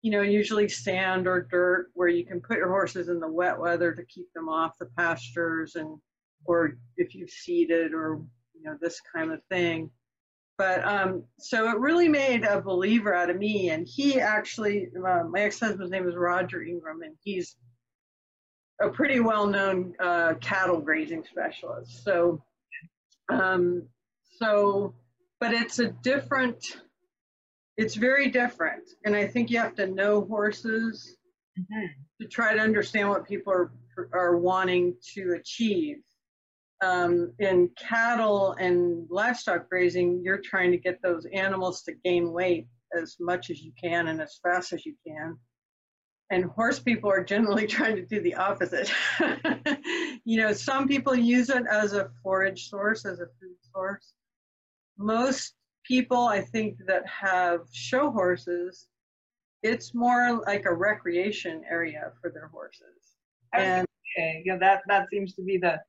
you 0.01 0.11
know, 0.11 0.21
usually 0.21 0.69
sand 0.69 1.27
or 1.27 1.47
dirt 1.49 1.87
where 1.93 2.07
you 2.07 2.25
can 2.25 2.41
put 2.41 2.57
your 2.57 2.69
horses 2.69 3.09
in 3.09 3.19
the 3.19 3.31
wet 3.31 3.59
weather 3.59 3.93
to 3.93 4.05
keep 4.05 4.31
them 4.33 4.49
off 4.49 4.77
the 4.79 4.89
pastures. 4.97 5.75
And 5.75 5.97
or 6.45 6.77
if 6.97 7.13
you've 7.13 7.29
seeded 7.29 7.93
or 7.93 8.21
you 8.53 8.63
know 8.63 8.77
this 8.81 8.99
kind 9.13 9.31
of 9.31 9.41
thing. 9.49 9.89
But 10.57 10.85
um, 10.85 11.23
so 11.39 11.69
it 11.69 11.79
really 11.79 12.07
made 12.07 12.43
a 12.43 12.61
believer 12.61 13.13
out 13.15 13.31
of 13.31 13.37
me. 13.37 13.71
And 13.71 13.87
he 13.87 14.19
actually, 14.19 14.89
uh, 14.95 15.23
my 15.23 15.41
ex-husband's 15.41 15.91
name 15.91 16.07
is 16.07 16.15
Roger 16.15 16.61
Ingram, 16.61 17.01
and 17.01 17.15
he's 17.23 17.55
a 18.81 18.89
pretty 18.89 19.19
well-known 19.19 19.95
uh, 19.99 20.33
cattle 20.41 20.79
grazing 20.81 21.23
specialist. 21.23 22.03
So, 22.03 22.43
um, 23.29 23.87
so, 24.37 24.93
but 25.39 25.53
it's 25.53 25.79
a 25.79 25.87
different. 25.89 26.77
It's 27.77 27.95
very 27.95 28.29
different, 28.29 28.83
and 29.05 29.15
I 29.15 29.25
think 29.27 29.49
you 29.49 29.57
have 29.59 29.75
to 29.75 29.87
know 29.87 30.21
horses 30.25 31.17
Mhm. 31.57 31.87
to 32.19 32.27
try 32.27 32.53
to 32.53 32.59
understand 32.59 33.09
what 33.09 33.27
people 33.27 33.53
are 33.53 33.71
are 34.13 34.37
wanting 34.37 34.97
to 35.13 35.33
achieve. 35.33 35.97
Um, 36.81 37.33
in 37.37 37.69
cattle 37.77 38.53
and 38.53 39.07
livestock 39.09 39.69
grazing, 39.69 40.21
you're 40.23 40.39
trying 40.41 40.71
to 40.71 40.77
get 40.77 41.01
those 41.01 41.25
animals 41.27 41.83
to 41.83 41.93
gain 42.03 42.31
weight 42.31 42.67
as 42.97 43.17
much 43.19 43.51
as 43.51 43.61
you 43.61 43.71
can 43.79 44.07
and 44.07 44.19
as 44.21 44.39
fast 44.41 44.73
as 44.73 44.85
you 44.85 44.95
can. 45.05 45.37
And 46.31 46.45
horse 46.45 46.79
people 46.79 47.11
are 47.11 47.23
generally 47.23 47.67
trying 47.77 47.95
to 47.97 48.05
do 48.05 48.21
the 48.21 48.33
opposite. 48.35 48.91
you 50.25 50.37
know, 50.37 50.53
some 50.53 50.87
people 50.87 51.13
use 51.13 51.49
it 51.49 51.63
as 51.69 51.93
a 51.93 52.09
forage 52.23 52.69
source, 52.69 53.05
as 53.05 53.19
a 53.19 53.27
food 53.39 53.57
source. 53.73 54.13
Most 54.97 55.53
people, 55.85 56.25
I 56.25 56.41
think, 56.41 56.77
that 56.87 57.05
have 57.05 57.61
show 57.71 58.09
horses, 58.09 58.87
it's 59.61 59.93
more 59.93 60.41
like 60.47 60.65
a 60.65 60.73
recreation 60.73 61.63
area 61.69 62.11
for 62.19 62.31
their 62.31 62.47
horses. 62.47 63.17
And 63.53 63.85
Okay, 64.17 64.43
yeah, 64.45 64.57
that 64.57 64.81
that 64.87 65.07
seems 65.11 65.33
to 65.35 65.41
be 65.41 65.57
the. 65.57 65.79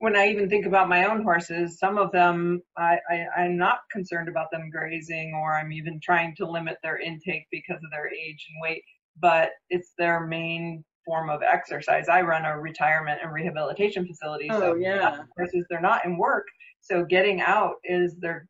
When 0.00 0.16
I 0.16 0.28
even 0.28 0.48
think 0.48 0.64
about 0.64 0.88
my 0.88 1.06
own 1.06 1.22
horses, 1.22 1.78
some 1.78 1.98
of 1.98 2.12
them 2.12 2.62
I, 2.76 2.98
I 3.10 3.26
I'm 3.36 3.56
not 3.56 3.80
concerned 3.90 4.28
about 4.28 4.50
them 4.52 4.70
grazing, 4.70 5.34
or 5.34 5.54
I'm 5.54 5.72
even 5.72 6.00
trying 6.00 6.34
to 6.36 6.50
limit 6.50 6.78
their 6.82 6.98
intake 6.98 7.46
because 7.50 7.82
of 7.84 7.90
their 7.90 8.08
age 8.08 8.46
and 8.48 8.62
weight. 8.62 8.84
But 9.20 9.50
it's 9.70 9.92
their 9.98 10.26
main 10.26 10.84
form 11.04 11.30
of 11.30 11.42
exercise. 11.42 12.08
I 12.08 12.20
run 12.20 12.44
a 12.44 12.58
retirement 12.58 13.20
and 13.22 13.32
rehabilitation 13.32 14.06
facility, 14.06 14.48
oh 14.50 14.60
so 14.60 14.74
yeah, 14.74 15.22
horses 15.36 15.64
they're 15.70 15.80
not 15.80 16.04
in 16.04 16.18
work, 16.18 16.46
so 16.80 17.04
getting 17.04 17.40
out 17.40 17.76
is 17.84 18.16
their 18.16 18.46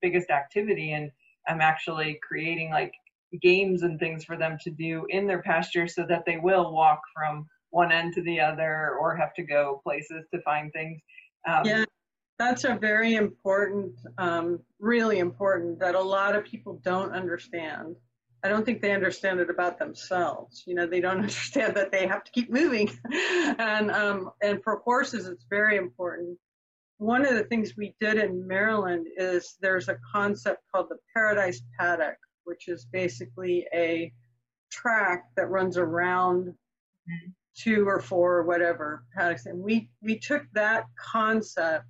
biggest 0.00 0.30
activity, 0.30 0.92
and 0.92 1.10
I'm 1.46 1.60
actually 1.60 2.18
creating 2.26 2.70
like 2.70 2.92
games 3.42 3.82
and 3.82 3.98
things 3.98 4.24
for 4.24 4.36
them 4.36 4.56
to 4.62 4.70
do 4.70 5.06
in 5.10 5.26
their 5.26 5.42
pasture 5.42 5.86
so 5.86 6.06
that 6.08 6.24
they 6.24 6.38
will 6.38 6.72
walk 6.72 7.00
from 7.14 7.46
one 7.70 7.92
end 7.92 8.14
to 8.14 8.22
the 8.22 8.40
other 8.40 8.96
or 8.98 9.14
have 9.14 9.34
to 9.34 9.42
go 9.42 9.80
places 9.84 10.24
to 10.32 10.40
find 10.42 10.72
things. 10.72 11.00
Um, 11.46 11.62
Yeah. 11.64 11.84
that's 12.38 12.64
a 12.64 12.74
very 12.76 13.16
important, 13.16 13.92
um, 14.16 14.60
really 14.78 15.18
important 15.18 15.78
that 15.80 15.94
a 15.94 16.00
lot 16.00 16.34
of 16.34 16.44
people 16.44 16.80
don't 16.82 17.12
understand. 17.12 17.96
I 18.44 18.48
don't 18.48 18.64
think 18.64 18.80
they 18.80 18.92
understand 18.92 19.40
it 19.40 19.50
about 19.50 19.78
themselves. 19.78 20.62
You 20.66 20.74
know, 20.74 20.86
they 20.86 21.00
don't 21.00 21.18
understand 21.22 21.76
that 21.76 21.90
they 21.92 22.06
have 22.06 22.24
to 22.24 22.32
keep 22.32 22.50
moving, 22.50 22.90
and 23.58 23.90
um, 23.90 24.30
and 24.42 24.62
for 24.62 24.76
horses, 24.84 25.26
it's 25.26 25.46
very 25.50 25.76
important. 25.76 26.38
One 26.98 27.24
of 27.24 27.34
the 27.34 27.44
things 27.44 27.76
we 27.76 27.94
did 28.00 28.16
in 28.18 28.46
Maryland 28.46 29.06
is 29.16 29.56
there's 29.60 29.88
a 29.88 29.98
concept 30.12 30.62
called 30.72 30.88
the 30.88 30.98
Paradise 31.14 31.62
Paddock, 31.78 32.16
which 32.44 32.66
is 32.68 32.86
basically 32.92 33.66
a 33.74 34.12
track 34.70 35.26
that 35.36 35.48
runs 35.48 35.76
around 35.78 36.54
Mhm. 37.08 37.32
two 37.56 37.88
or 37.88 38.00
four 38.00 38.36
or 38.36 38.42
whatever 38.44 39.04
paddocks, 39.14 39.46
and 39.46 39.58
we 39.62 39.90
we 40.02 40.18
took 40.18 40.44
that 40.52 40.84
concept 40.96 41.86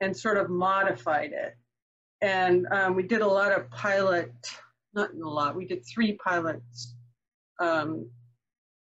and 0.00 0.16
sort 0.16 0.38
of 0.38 0.48
modified 0.48 1.32
it, 1.32 1.54
and 2.22 2.66
um, 2.72 2.94
we 2.94 3.02
did 3.02 3.20
a 3.20 3.26
lot 3.26 3.52
of 3.52 3.68
pilot, 3.70 4.32
not 4.94 5.12
in 5.12 5.22
a 5.22 5.28
lot, 5.28 5.56
we 5.56 5.66
did 5.66 5.84
three 5.86 6.14
pilots 6.24 6.96
um, 7.60 8.10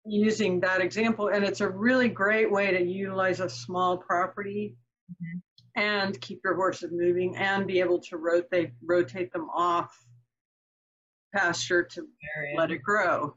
using 0.05 0.61
that 0.61 0.81
example, 0.81 1.29
and 1.29 1.45
it's 1.45 1.61
a 1.61 1.69
really 1.69 2.09
great 2.09 2.51
way 2.51 2.71
to 2.71 2.83
utilize 2.83 3.39
a 3.41 3.49
small 3.49 3.97
property 3.97 4.77
Mhm. 5.11 5.41
and 5.75 6.21
keep 6.21 6.41
your 6.43 6.55
horses 6.55 6.91
moving 6.91 7.35
and 7.37 7.67
be 7.67 7.79
able 7.79 7.99
to 8.01 8.17
rotate 8.17 8.73
rotate 8.83 9.31
them 9.33 9.49
off 9.51 10.05
pasture 11.35 11.83
to 11.83 12.07
area. 12.37 12.57
let 12.57 12.71
it 12.71 12.81
grow. 12.83 13.35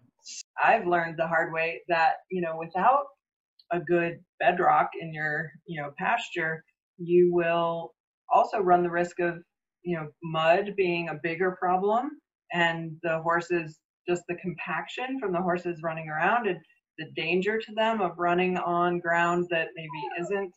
I've 0.62 0.86
learned 0.86 1.18
the 1.18 1.26
hard 1.28 1.52
way 1.52 1.82
that, 1.88 2.18
you 2.30 2.40
know, 2.40 2.56
without 2.56 3.06
a 3.72 3.80
good 3.80 4.24
bedrock 4.40 4.90
in 5.00 5.12
your, 5.14 5.52
you 5.66 5.82
know, 5.82 5.92
pasture, 5.98 6.64
you 6.98 7.32
will 7.34 7.94
also 8.32 8.60
run 8.60 8.82
the 8.82 8.90
risk 8.90 9.20
of, 9.20 9.44
you 9.82 9.96
know, 9.96 10.10
mud 10.22 10.74
being 10.76 11.08
a 11.10 11.14
bigger 11.22 11.52
problem 11.60 12.21
and 12.52 12.96
the 13.02 13.20
horses, 13.22 13.78
just 14.08 14.22
the 14.28 14.34
compaction 14.36 15.18
from 15.20 15.32
the 15.32 15.40
horses 15.40 15.80
running 15.82 16.08
around 16.08 16.46
and 16.46 16.58
the 16.98 17.06
danger 17.16 17.58
to 17.58 17.74
them 17.74 18.00
of 18.00 18.18
running 18.18 18.56
on 18.58 18.98
ground 18.98 19.46
that 19.50 19.68
maybe 19.74 19.88
isn't, 20.20 20.52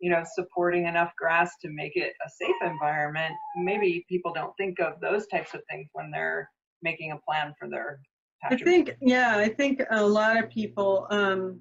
you 0.00 0.10
know, 0.10 0.22
supporting 0.34 0.86
enough 0.86 1.12
grass 1.18 1.52
to 1.62 1.68
make 1.70 1.96
it 1.96 2.12
a 2.24 2.30
safe 2.30 2.56
environment. 2.62 3.34
Maybe 3.56 4.04
people 4.08 4.32
don't 4.32 4.56
think 4.56 4.80
of 4.80 5.00
those 5.00 5.26
types 5.26 5.54
of 5.54 5.62
things 5.70 5.88
when 5.92 6.10
they're 6.10 6.48
making 6.82 7.12
a 7.12 7.18
plan 7.18 7.54
for 7.58 7.68
their 7.68 8.00
I 8.42 8.56
think, 8.56 8.96
yeah, 9.02 9.36
I 9.36 9.48
think 9.48 9.82
a 9.90 10.02
lot 10.02 10.42
of 10.42 10.48
people 10.48 11.06
um, 11.10 11.60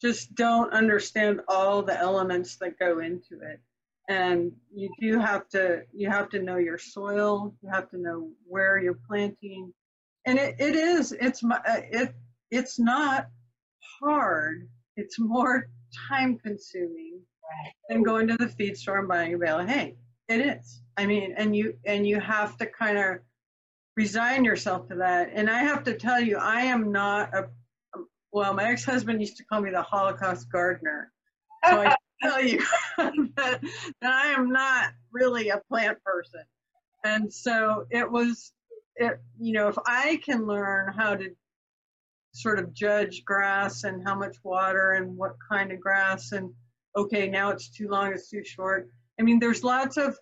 just 0.00 0.34
don't 0.34 0.72
understand 0.72 1.40
all 1.48 1.82
the 1.82 1.98
elements 1.98 2.56
that 2.56 2.78
go 2.78 2.98
into 2.98 3.40
it. 3.40 3.60
And 4.08 4.52
you 4.74 4.90
do 5.00 5.18
have 5.18 5.48
to, 5.50 5.82
you 5.92 6.10
have 6.10 6.28
to 6.30 6.42
know 6.42 6.56
your 6.56 6.78
soil, 6.78 7.54
you 7.62 7.70
have 7.70 7.88
to 7.90 7.98
know 7.98 8.30
where 8.46 8.78
you're 8.78 8.98
planting. 9.08 9.72
And 10.26 10.38
it, 10.38 10.56
it 10.58 10.74
is, 10.74 11.12
it's, 11.12 11.42
uh, 11.44 11.58
it, 11.66 12.14
it's 12.50 12.78
not 12.78 13.28
hard. 14.00 14.68
It's 14.96 15.18
more 15.18 15.68
time 16.08 16.38
consuming 16.38 17.20
than 17.88 18.02
going 18.02 18.28
to 18.28 18.36
the 18.36 18.48
feed 18.48 18.76
store 18.76 18.98
and 18.98 19.08
buying 19.08 19.34
a 19.34 19.38
bale 19.38 19.60
of 19.60 19.68
hay. 19.68 19.96
It 20.28 20.40
is. 20.40 20.82
I 20.96 21.06
mean, 21.06 21.34
and 21.36 21.54
you, 21.54 21.74
and 21.86 22.06
you 22.06 22.20
have 22.20 22.56
to 22.58 22.66
kind 22.66 22.98
of 22.98 23.18
resign 23.96 24.44
yourself 24.44 24.88
to 24.88 24.96
that. 24.96 25.30
And 25.32 25.48
I 25.48 25.60
have 25.60 25.84
to 25.84 25.94
tell 25.94 26.20
you, 26.20 26.38
I 26.38 26.62
am 26.62 26.92
not 26.92 27.34
a, 27.34 27.48
well, 28.32 28.54
my 28.54 28.64
ex-husband 28.64 29.20
used 29.20 29.36
to 29.36 29.44
call 29.44 29.60
me 29.60 29.70
the 29.70 29.82
Holocaust 29.82 30.50
gardener. 30.50 31.12
So 31.66 31.80
I 31.80 31.94
tell 32.22 32.42
you 32.42 32.58
that, 32.96 33.60
that 34.00 34.12
I 34.12 34.28
am 34.28 34.50
not 34.50 34.92
really 35.12 35.48
a 35.48 35.62
plant 35.68 35.98
person. 36.04 36.42
And 37.04 37.32
so 37.32 37.86
it 37.90 38.10
was, 38.10 38.52
it, 38.96 39.20
you 39.38 39.52
know, 39.52 39.68
if 39.68 39.76
I 39.86 40.20
can 40.24 40.46
learn 40.46 40.92
how 40.92 41.16
to 41.16 41.30
sort 42.32 42.58
of 42.58 42.72
judge 42.72 43.24
grass 43.24 43.84
and 43.84 44.02
how 44.06 44.14
much 44.14 44.36
water 44.42 44.92
and 44.92 45.16
what 45.16 45.32
kind 45.50 45.72
of 45.72 45.80
grass 45.80 46.32
and 46.32 46.50
okay, 46.96 47.28
now 47.28 47.50
it's 47.50 47.68
too 47.68 47.88
long, 47.88 48.12
it's 48.12 48.28
too 48.28 48.44
short. 48.44 48.88
I 49.18 49.22
mean, 49.22 49.38
there's 49.38 49.64
lots 49.64 49.96
of 49.96 50.18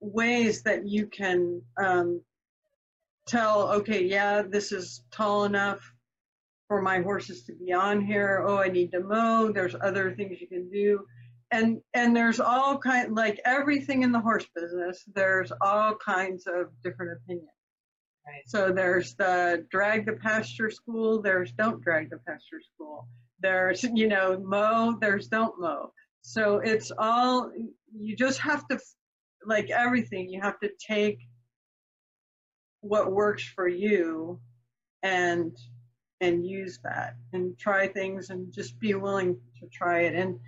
ways 0.00 0.62
that 0.62 0.86
you 0.86 1.06
can 1.06 1.62
um, 1.82 2.22
tell, 3.26 3.70
okay, 3.72 4.04
yeah, 4.04 4.42
this 4.42 4.72
is 4.72 5.02
tall 5.10 5.44
enough 5.44 5.80
for 6.68 6.80
my 6.80 7.00
horses 7.00 7.44
to 7.44 7.52
be 7.52 7.72
on 7.72 8.00
here. 8.00 8.44
Oh, 8.46 8.58
I 8.58 8.68
need 8.68 8.92
to 8.92 9.00
mow. 9.00 9.52
There's 9.52 9.74
other 9.82 10.14
things 10.14 10.40
you 10.40 10.46
can 10.46 10.70
do. 10.70 11.04
And 11.52 11.80
and 11.94 12.14
there's 12.14 12.38
all 12.38 12.78
kind 12.78 13.14
like 13.14 13.40
everything 13.44 14.02
in 14.02 14.12
the 14.12 14.20
horse 14.20 14.46
business, 14.54 15.04
there's 15.14 15.52
all 15.60 15.96
kinds 15.96 16.46
of 16.46 16.68
different 16.84 17.18
opinions. 17.18 17.48
Right. 18.26 18.42
So 18.46 18.70
there's 18.70 19.14
the 19.14 19.66
drag 19.70 20.06
the 20.06 20.12
pasture 20.12 20.70
school, 20.70 21.20
there's 21.22 21.52
don't 21.52 21.82
drag 21.82 22.10
the 22.10 22.18
pasture 22.18 22.60
school. 22.74 23.08
There's, 23.40 23.82
you 23.82 24.06
know, 24.06 24.38
mow, 24.38 24.98
there's 25.00 25.28
don't 25.28 25.58
mow. 25.58 25.92
So 26.22 26.58
it's 26.58 26.92
all 26.96 27.50
you 27.98 28.14
just 28.16 28.38
have 28.40 28.66
to 28.68 28.78
like 29.44 29.70
everything, 29.70 30.28
you 30.28 30.40
have 30.40 30.60
to 30.60 30.70
take 30.78 31.18
what 32.80 33.12
works 33.12 33.44
for 33.44 33.68
you 33.68 34.40
and 35.02 35.56
and 36.20 36.46
use 36.46 36.78
that 36.84 37.14
and 37.32 37.58
try 37.58 37.88
things 37.88 38.28
and 38.30 38.52
just 38.52 38.78
be 38.78 38.94
willing 38.94 39.38
to 39.58 39.66
try 39.72 40.00
it 40.00 40.14
and 40.14 40.38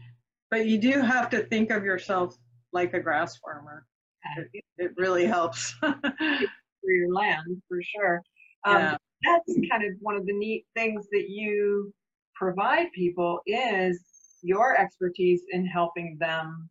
but 0.53 0.67
you 0.67 0.79
do 0.79 1.01
have 1.01 1.29
to 1.31 1.43
think 1.47 1.73
of 1.73 1.83
yourself 1.83 2.37
like 2.73 2.95
a 2.95 3.01
grass 3.01 3.37
farmer 3.39 3.85
it, 4.37 4.65
it 4.79 4.93
really 4.97 5.27
helps 5.27 5.73
for 5.81 6.91
your 6.91 7.13
land 7.13 7.63
for 7.69 7.81
sure. 7.83 8.23
Um, 8.65 8.77
Yeah. 8.79 8.97
That's 9.25 9.55
kind 9.71 9.85
of 9.85 9.93
one 10.01 10.17
of 10.17 10.27
the 10.27 10.33
neat 10.33 10.67
things 10.75 11.07
that 11.13 11.29
you 11.29 11.93
provide 12.35 12.89
people 12.93 13.39
is 13.47 14.03
your 14.43 14.77
expertise 14.77 15.43
in 15.51 15.65
helping 15.65 16.17
them 16.19 16.69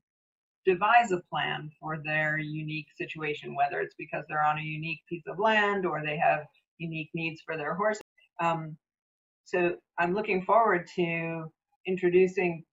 devise 0.65 1.13
a 1.13 1.21
plan 1.29 1.71
for 1.79 1.99
their 2.03 2.37
unique 2.37 2.87
situation, 2.97 3.55
whether 3.55 3.79
it's 3.79 3.95
because 3.97 4.25
they're 4.27 4.43
on 4.43 4.57
a 4.57 4.61
unique 4.61 4.99
piece 5.07 5.23
of 5.27 5.39
land 5.39 5.85
or 5.85 6.03
they 6.03 6.17
have 6.17 6.41
unique 6.77 7.09
needs 7.13 7.41
for 7.45 7.55
their 7.55 7.73
horses. 7.73 8.03
Um, 8.41 8.75
so 9.45 9.77
I'm 9.97 10.13
looking 10.13 10.43
forward 10.43 10.87
to 10.97 11.45
introducing 11.87 12.65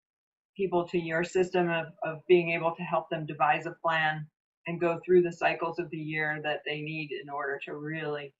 people 0.58 0.86
to 0.88 0.98
your 0.98 1.24
system 1.24 1.70
of, 1.70 1.86
of 2.02 2.18
being 2.28 2.50
able 2.50 2.74
to 2.76 2.82
help 2.82 3.08
them 3.08 3.24
devise 3.24 3.64
a 3.64 3.76
plan 3.82 4.26
and 4.66 4.80
go 4.80 4.98
through 5.04 5.22
the 5.22 5.32
cycles 5.32 5.78
of 5.78 5.88
the 5.90 5.96
year 5.96 6.40
that 6.42 6.60
they 6.66 6.80
need 6.80 7.10
in 7.22 7.30
order 7.30 7.58
to 7.64 7.76
really 7.76 8.34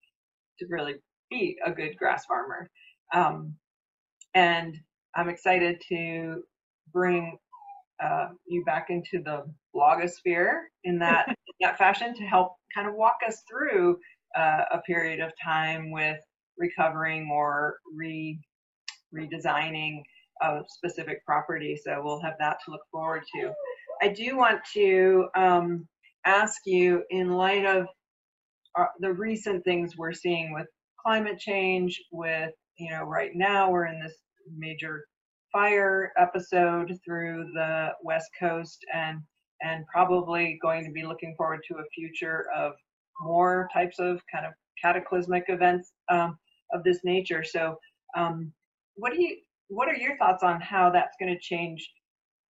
to 0.59 0.67
really 0.69 0.97
be 1.31 1.57
a 1.65 1.71
good 1.71 1.97
grass 1.97 2.25
farmer. 2.27 2.69
Um, 3.15 3.55
and 4.35 4.77
I'm 5.15 5.29
excited 5.29 5.81
to 5.89 6.43
bring 6.93 7.39
uh, 8.03 8.29
you 8.47 8.65
back 8.65 8.89
into 8.91 9.23
the 9.25 9.45
blogosphere 9.75 10.63
in 10.85 10.99
that 10.99 11.35
that 11.61 11.79
fashion 11.79 12.15
to 12.15 12.25
help 12.25 12.57
kind 12.75 12.89
of 12.89 12.95
walk 12.95 13.19
us 13.27 13.43
through 13.49 13.99
uh, 14.37 14.65
a 14.73 14.79
period 14.87 15.21
of 15.21 15.31
time 15.43 15.93
with 15.93 16.19
recovering 16.59 17.31
or 17.33 17.77
re 17.97 18.39
redesigning 19.17 20.03
a 20.43 20.61
specific 20.69 21.25
property. 21.25 21.79
So 21.83 22.01
we'll 22.03 22.21
have 22.21 22.35
that 22.39 22.59
to 22.65 22.71
look 22.71 22.83
forward 22.91 23.23
to. 23.35 23.53
I 24.03 24.09
do 24.09 24.37
want 24.37 24.61
to 24.75 25.27
um, 25.35 25.89
ask 26.25 26.63
you, 26.67 27.03
in 27.11 27.33
light 27.33 27.65
of 27.65 27.87
uh, 28.79 28.87
the 29.01 29.13
recent 29.13 29.65
things 29.65 29.97
we're 29.97 30.13
seeing 30.13 30.53
with 30.53 30.67
climate 31.05 31.39
change, 31.39 32.01
with 32.13 32.53
you 32.79 32.91
know, 32.91 33.03
right 33.03 33.33
now 33.35 33.71
we're 33.71 33.87
in 33.87 34.01
this 34.01 34.15
major 34.57 35.05
fire 35.53 36.13
episode 36.17 36.93
through 37.05 37.51
the 37.55 37.91
West 38.03 38.29
Coast 38.39 38.79
and 38.95 39.21
and 39.63 39.85
probably 39.93 40.59
going 40.63 40.85
to 40.85 40.93
be 40.93 41.05
looking 41.05 41.35
forward 41.37 41.61
to 41.67 41.79
a 41.79 41.85
future 41.93 42.47
of 42.57 42.75
more 43.21 43.69
types 43.75 43.99
of 43.99 44.21
kind 44.33 44.47
of 44.47 44.53
cataclysmic 44.81 45.45
events 45.49 45.93
um, 46.11 46.39
of 46.73 46.85
this 46.85 47.01
nature. 47.03 47.43
So, 47.43 47.77
um, 48.17 48.53
what 48.95 49.13
do 49.13 49.23
you 49.23 49.37
what 49.69 49.89
are 49.89 49.97
your 49.97 50.17
thoughts 50.17 50.43
on 50.43 50.61
how 50.61 50.91
that's 50.91 51.17
going 51.21 51.33
to 51.33 51.41
change 51.41 51.91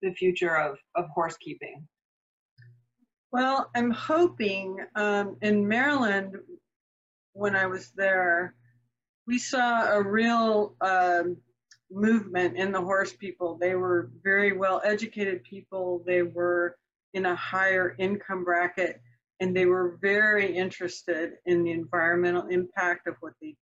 the 0.03 0.13
future 0.15 0.57
of 0.57 0.79
of 0.95 1.09
horse 1.11 1.37
keeping? 1.39 1.87
Well, 3.31 3.71
I'm 3.77 3.91
hoping 3.91 4.79
um, 4.95 5.37
in 5.43 5.69
Maryland 5.69 6.37
when 7.35 7.55
I 7.55 7.67
was 7.67 7.91
there, 7.95 8.55
we 9.27 9.39
saw 9.39 9.93
a 9.93 10.03
real 10.03 10.75
um, 10.81 11.37
movement 11.91 12.57
in 12.57 12.73
the 12.73 12.81
horse 12.81 13.13
people. 13.13 13.59
They 13.61 13.75
were 13.75 14.11
very 14.23 14.53
well 14.53 14.81
educated 14.85 15.45
people. 15.45 16.03
They 16.07 16.23
were 16.23 16.77
in 17.15 17.27
a 17.27 17.37
higher 17.37 17.95
income 17.99 18.45
bracket 18.45 19.01
and 19.41 19.57
they 19.57 19.67
were 19.67 19.99
very 20.03 20.55
interested 20.57 21.35
in 21.47 21.63
the 21.63 21.71
environmental 21.71 22.47
impact 22.49 23.07
of 23.07 23.15
what 23.21 23.35
they 23.41 23.49
did. 23.49 23.57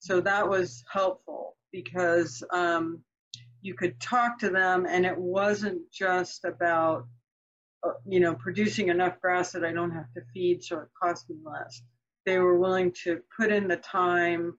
So 0.00 0.20
that 0.20 0.48
was 0.48 0.84
helpful 0.90 1.57
because 1.72 2.42
um, 2.52 3.02
you 3.60 3.74
could 3.74 4.00
talk 4.00 4.38
to 4.38 4.50
them 4.50 4.86
and 4.88 5.04
it 5.04 5.16
wasn't 5.16 5.80
just 5.92 6.44
about, 6.44 7.06
uh, 7.84 7.92
you 8.06 8.20
know, 8.20 8.34
producing 8.34 8.88
enough 8.88 9.20
grass 9.20 9.52
that 9.52 9.64
I 9.64 9.72
don't 9.72 9.90
have 9.90 10.12
to 10.14 10.22
feed 10.32 10.62
so 10.62 10.78
it 10.78 10.88
costs 11.00 11.28
me 11.28 11.36
less. 11.44 11.82
They 12.26 12.38
were 12.38 12.58
willing 12.58 12.92
to 13.04 13.20
put 13.36 13.50
in 13.50 13.68
the 13.68 13.76
time 13.76 14.58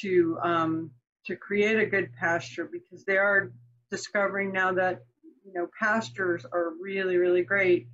to 0.00 0.38
um, 0.42 0.90
to 1.26 1.36
create 1.36 1.78
a 1.78 1.86
good 1.86 2.10
pasture 2.18 2.68
because 2.70 3.04
they 3.04 3.16
are 3.16 3.52
discovering 3.90 4.52
now 4.52 4.72
that 4.72 5.00
you 5.44 5.52
know 5.52 5.68
pastures 5.78 6.46
are 6.52 6.72
really 6.80 7.16
really 7.16 7.42
great 7.42 7.88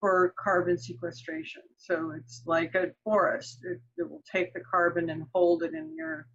for 0.00 0.34
carbon 0.38 0.76
sequestration. 0.76 1.62
So 1.76 2.12
it's 2.14 2.42
like 2.44 2.74
a 2.74 2.90
forest. 3.04 3.60
It, 3.62 3.80
it 3.96 4.10
will 4.10 4.22
take 4.30 4.52
the 4.52 4.60
carbon 4.60 5.08
and 5.08 5.24
hold 5.32 5.62
it 5.62 5.72
in 5.72 5.94
your 5.96 6.26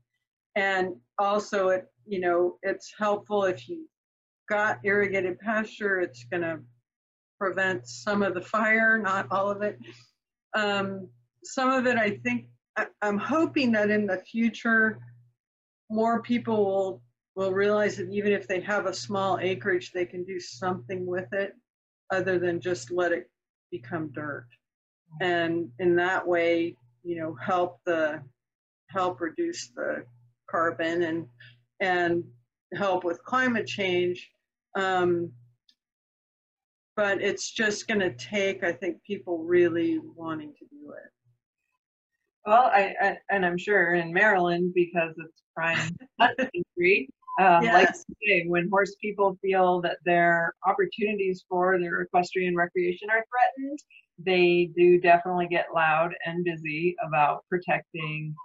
and 0.56 0.96
also 1.18 1.70
it 1.70 1.86
you 2.06 2.20
know 2.20 2.58
it's 2.64 2.94
helpful 2.98 3.44
if 3.44 3.68
you 3.70 3.88
got 4.50 4.80
irrigated 4.84 5.40
pasture 5.40 6.00
it's 6.00 6.24
going 6.26 6.42
to 6.42 6.60
prevent 7.40 7.88
some 7.88 8.22
of 8.24 8.34
the 8.34 8.42
fire 8.42 8.98
not 8.98 9.28
all 9.32 9.50
of 9.50 9.62
it 9.62 9.78
um, 10.56 11.08
some 11.44 11.70
of 11.70 11.86
it 11.86 11.98
i 11.98 12.10
think 12.24 12.46
I, 12.78 12.88
i'm 13.02 13.18
hoping 13.18 13.72
that 13.74 13.90
in 13.90 14.06
the 14.06 14.18
future 14.18 15.00
more 15.90 16.22
people 16.22 16.66
will 16.66 17.02
will 17.40 17.54
realize 17.54 17.96
that 17.96 18.10
even 18.12 18.34
if 18.34 18.50
they 18.50 18.60
have 18.60 18.86
a 18.86 18.94
small 18.94 19.40
acreage, 19.40 19.94
they 19.94 20.06
can 20.06 20.26
do 20.26 20.42
something 20.42 21.06
with 21.06 21.32
it 21.32 21.54
other 22.12 22.38
than 22.38 22.60
just 22.60 22.92
let 22.92 23.14
it 23.14 23.30
become 23.72 24.12
dirt. 24.12 24.46
And 25.22 25.70
in 25.80 25.96
that 25.96 26.28
way, 26.28 26.76
you 27.04 27.16
know, 27.16 27.38
help 27.42 27.80
the 27.86 28.22
help 28.90 29.22
reduce 29.22 29.70
the 29.70 30.04
carbon 30.50 31.04
and 31.04 31.28
and 31.80 32.24
help 32.74 33.04
with 33.04 33.24
climate 33.24 33.68
change. 33.68 34.30
Um, 34.76 35.32
but 36.96 37.22
it's 37.22 37.52
just 37.52 37.88
going 37.88 38.02
to 38.02 38.14
take, 38.16 38.64
I 38.64 38.74
think, 38.74 39.02
people 39.04 39.44
really 39.44 40.00
wanting 40.16 40.54
to 40.60 40.66
do 40.66 40.92
it. 40.92 41.12
Well, 42.46 42.64
I, 42.74 42.94
I, 43.02 43.18
and 43.30 43.46
I'm 43.46 43.58
sure 43.58 43.94
in 43.94 44.14
Maryland 44.14 44.74
because 44.76 45.14
it's 45.18 45.44
prime 45.56 45.96
country. 46.20 47.10
Um, 47.40 47.64
yes. 47.64 47.74
Like 47.74 47.96
say, 47.96 48.46
when 48.48 48.70
horse 48.70 48.96
people 49.02 49.38
feel 49.42 49.80
that 49.82 50.00
their 50.04 50.54
opportunities 50.66 51.46
for 51.48 51.80
their 51.80 52.02
equestrian 52.02 52.56
recreation 52.56 53.10
are 53.10 53.24
threatened, 53.30 53.80
they 54.26 54.70
do 54.76 55.00
definitely 55.00 55.48
get 55.48 55.68
loud 55.74 56.14
and 56.26 56.44
busy 56.44 56.98
about 57.08 57.46
protecting 57.50 58.36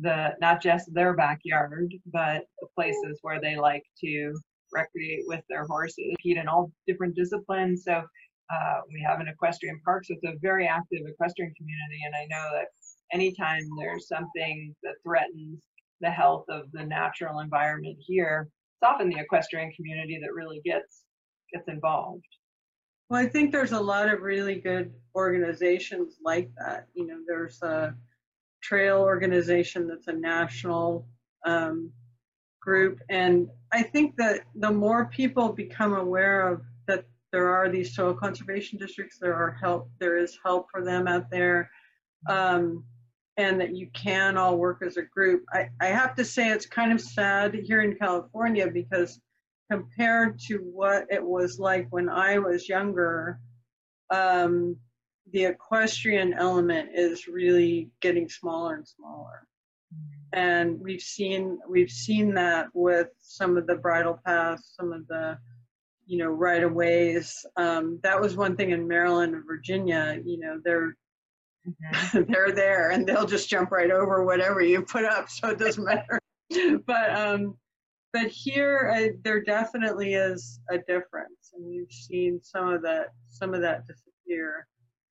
the 0.00 0.34
not 0.40 0.62
just 0.62 0.92
their 0.92 1.14
backyard, 1.14 1.92
but 2.12 2.44
the 2.60 2.68
places 2.74 3.18
where 3.22 3.40
they 3.40 3.56
like 3.56 3.84
to 4.04 4.34
recreate 4.72 5.24
with 5.26 5.42
their 5.48 5.64
horses, 5.64 6.14
compete 6.16 6.36
in 6.36 6.48
all 6.48 6.70
different 6.86 7.14
disciplines. 7.16 7.84
So 7.84 8.02
uh, 8.52 8.80
we 8.92 9.00
have 9.06 9.20
an 9.20 9.28
equestrian 9.28 9.80
park, 9.84 10.04
so 10.04 10.14
it's 10.14 10.24
a 10.24 10.38
very 10.40 10.66
active 10.66 11.00
equestrian 11.06 11.52
community, 11.56 12.00
and 12.04 12.14
I 12.14 12.26
know 12.26 12.48
that 12.52 12.68
anytime 13.12 13.62
there's 13.78 14.08
something 14.08 14.74
that 14.82 14.94
threatens 15.04 15.62
the 16.00 16.10
health 16.10 16.44
of 16.48 16.70
the 16.72 16.84
natural 16.84 17.40
environment 17.40 17.96
here, 18.00 18.48
it's 18.80 18.90
often 18.90 19.08
the 19.08 19.20
equestrian 19.20 19.70
community 19.72 20.18
that 20.20 20.32
really 20.32 20.60
gets 20.64 21.04
gets 21.52 21.68
involved. 21.68 22.24
Well, 23.08 23.20
I 23.20 23.26
think 23.26 23.50
there's 23.50 23.72
a 23.72 23.80
lot 23.80 24.08
of 24.08 24.20
really 24.20 24.60
good 24.60 24.92
organizations 25.16 26.18
like 26.24 26.50
that. 26.58 26.86
You 26.94 27.06
know, 27.06 27.18
there's 27.26 27.60
a 27.62 27.94
trail 28.62 28.98
organization 28.98 29.86
that's 29.88 30.08
a 30.08 30.12
national 30.12 31.06
um, 31.46 31.90
group, 32.60 33.00
and 33.08 33.48
I 33.72 33.82
think 33.82 34.16
that 34.16 34.42
the 34.54 34.70
more 34.70 35.06
people 35.06 35.52
become 35.52 35.94
aware 35.94 36.48
of 36.48 36.62
that 36.86 37.04
there 37.32 37.48
are 37.48 37.68
these 37.68 37.94
soil 37.94 38.14
conservation 38.14 38.78
districts, 38.78 39.18
there 39.18 39.34
are 39.34 39.52
help, 39.52 39.90
there 39.98 40.18
is 40.18 40.38
help 40.44 40.66
for 40.70 40.84
them 40.84 41.06
out 41.06 41.30
there. 41.30 41.70
Um, 42.28 42.84
and 43.36 43.58
that 43.60 43.74
you 43.74 43.88
can 43.94 44.36
all 44.36 44.58
work 44.58 44.82
as 44.84 44.98
a 44.98 45.02
group. 45.02 45.44
I, 45.52 45.70
I 45.80 45.86
have 45.86 46.14
to 46.16 46.24
say 46.24 46.50
it's 46.50 46.66
kind 46.66 46.92
of 46.92 47.00
sad 47.00 47.54
here 47.54 47.80
in 47.80 47.96
California 47.96 48.66
because 48.66 49.18
compared 49.70 50.38
to 50.40 50.56
what 50.58 51.06
it 51.10 51.24
was 51.24 51.58
like 51.58 51.86
when 51.90 52.08
I 52.08 52.38
was 52.38 52.68
younger, 52.68 53.38
um, 54.10 54.76
the 55.32 55.44
equestrian 55.44 56.34
element 56.34 56.90
is 56.94 57.28
really 57.28 57.90
getting 58.00 58.28
smaller 58.28 58.74
and 58.74 58.86
smaller. 58.86 59.46
And 60.32 60.78
we've 60.80 61.00
seen 61.00 61.58
we've 61.68 61.90
seen 61.90 62.34
that 62.34 62.68
with 62.72 63.08
some 63.20 63.56
of 63.56 63.66
the 63.66 63.74
bridle 63.74 64.20
paths, 64.24 64.74
some 64.78 64.92
of 64.92 65.06
the 65.08 65.38
you 66.06 66.18
know 66.18 66.30
right 66.30 66.62
of 66.62 66.72
ways. 66.72 67.44
Um, 67.56 67.98
that 68.02 68.20
was 68.20 68.36
one 68.36 68.56
thing 68.56 68.70
in 68.70 68.86
Maryland 68.86 69.34
and 69.34 69.44
Virginia. 69.44 70.20
You 70.24 70.38
know, 70.38 70.60
they're 70.64 70.94
Mm-hmm. 71.68 72.22
they're 72.32 72.52
there 72.52 72.90
and 72.90 73.06
they'll 73.06 73.26
just 73.26 73.50
jump 73.50 73.70
right 73.70 73.90
over 73.90 74.24
whatever 74.24 74.62
you 74.62 74.80
put 74.80 75.04
up 75.04 75.28
so 75.28 75.50
it 75.50 75.58
doesn't 75.58 75.84
matter 75.84 76.18
but 76.86 77.14
um 77.14 77.54
but 78.14 78.28
here 78.28 78.90
I, 78.92 79.10
there 79.22 79.42
definitely 79.42 80.14
is 80.14 80.58
a 80.70 80.78
difference 80.78 81.52
and 81.52 81.66
we've 81.66 81.92
seen 81.92 82.40
some 82.42 82.68
of 82.68 82.80
that 82.82 83.08
some 83.28 83.52
of 83.52 83.60
that 83.60 83.86
disappear 83.86 84.66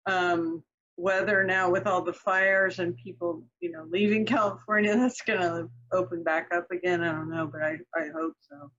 um 0.08 0.64
whether 0.96 1.44
now 1.44 1.70
with 1.70 1.88
all 1.88 2.02
the 2.02 2.14
fires 2.14 2.80
and 2.80 2.96
people 2.98 3.44
you 3.60 3.72
know 3.72 3.86
leaving 3.90 4.26
california 4.38 4.96
that's 4.96 5.22
going 5.22 5.40
to 5.40 5.70
open 5.94 6.24
back 6.24 6.48
up 6.54 6.66
again 6.72 7.02
i 7.02 7.12
don't 7.12 7.30
know 7.30 7.48
but 7.52 7.62
i 7.62 7.78
i 7.96 8.08
hope 8.16 8.34
so 8.50 8.72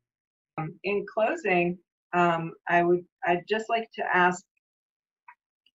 um, 0.59 0.75
in 0.85 1.05
closing 1.13 1.79
um, 2.15 2.53
i 2.69 2.83
would 2.83 3.05
i'd 3.27 3.43
just 3.49 3.67
like 3.69 3.89
to 3.95 4.03
ask 4.15 4.45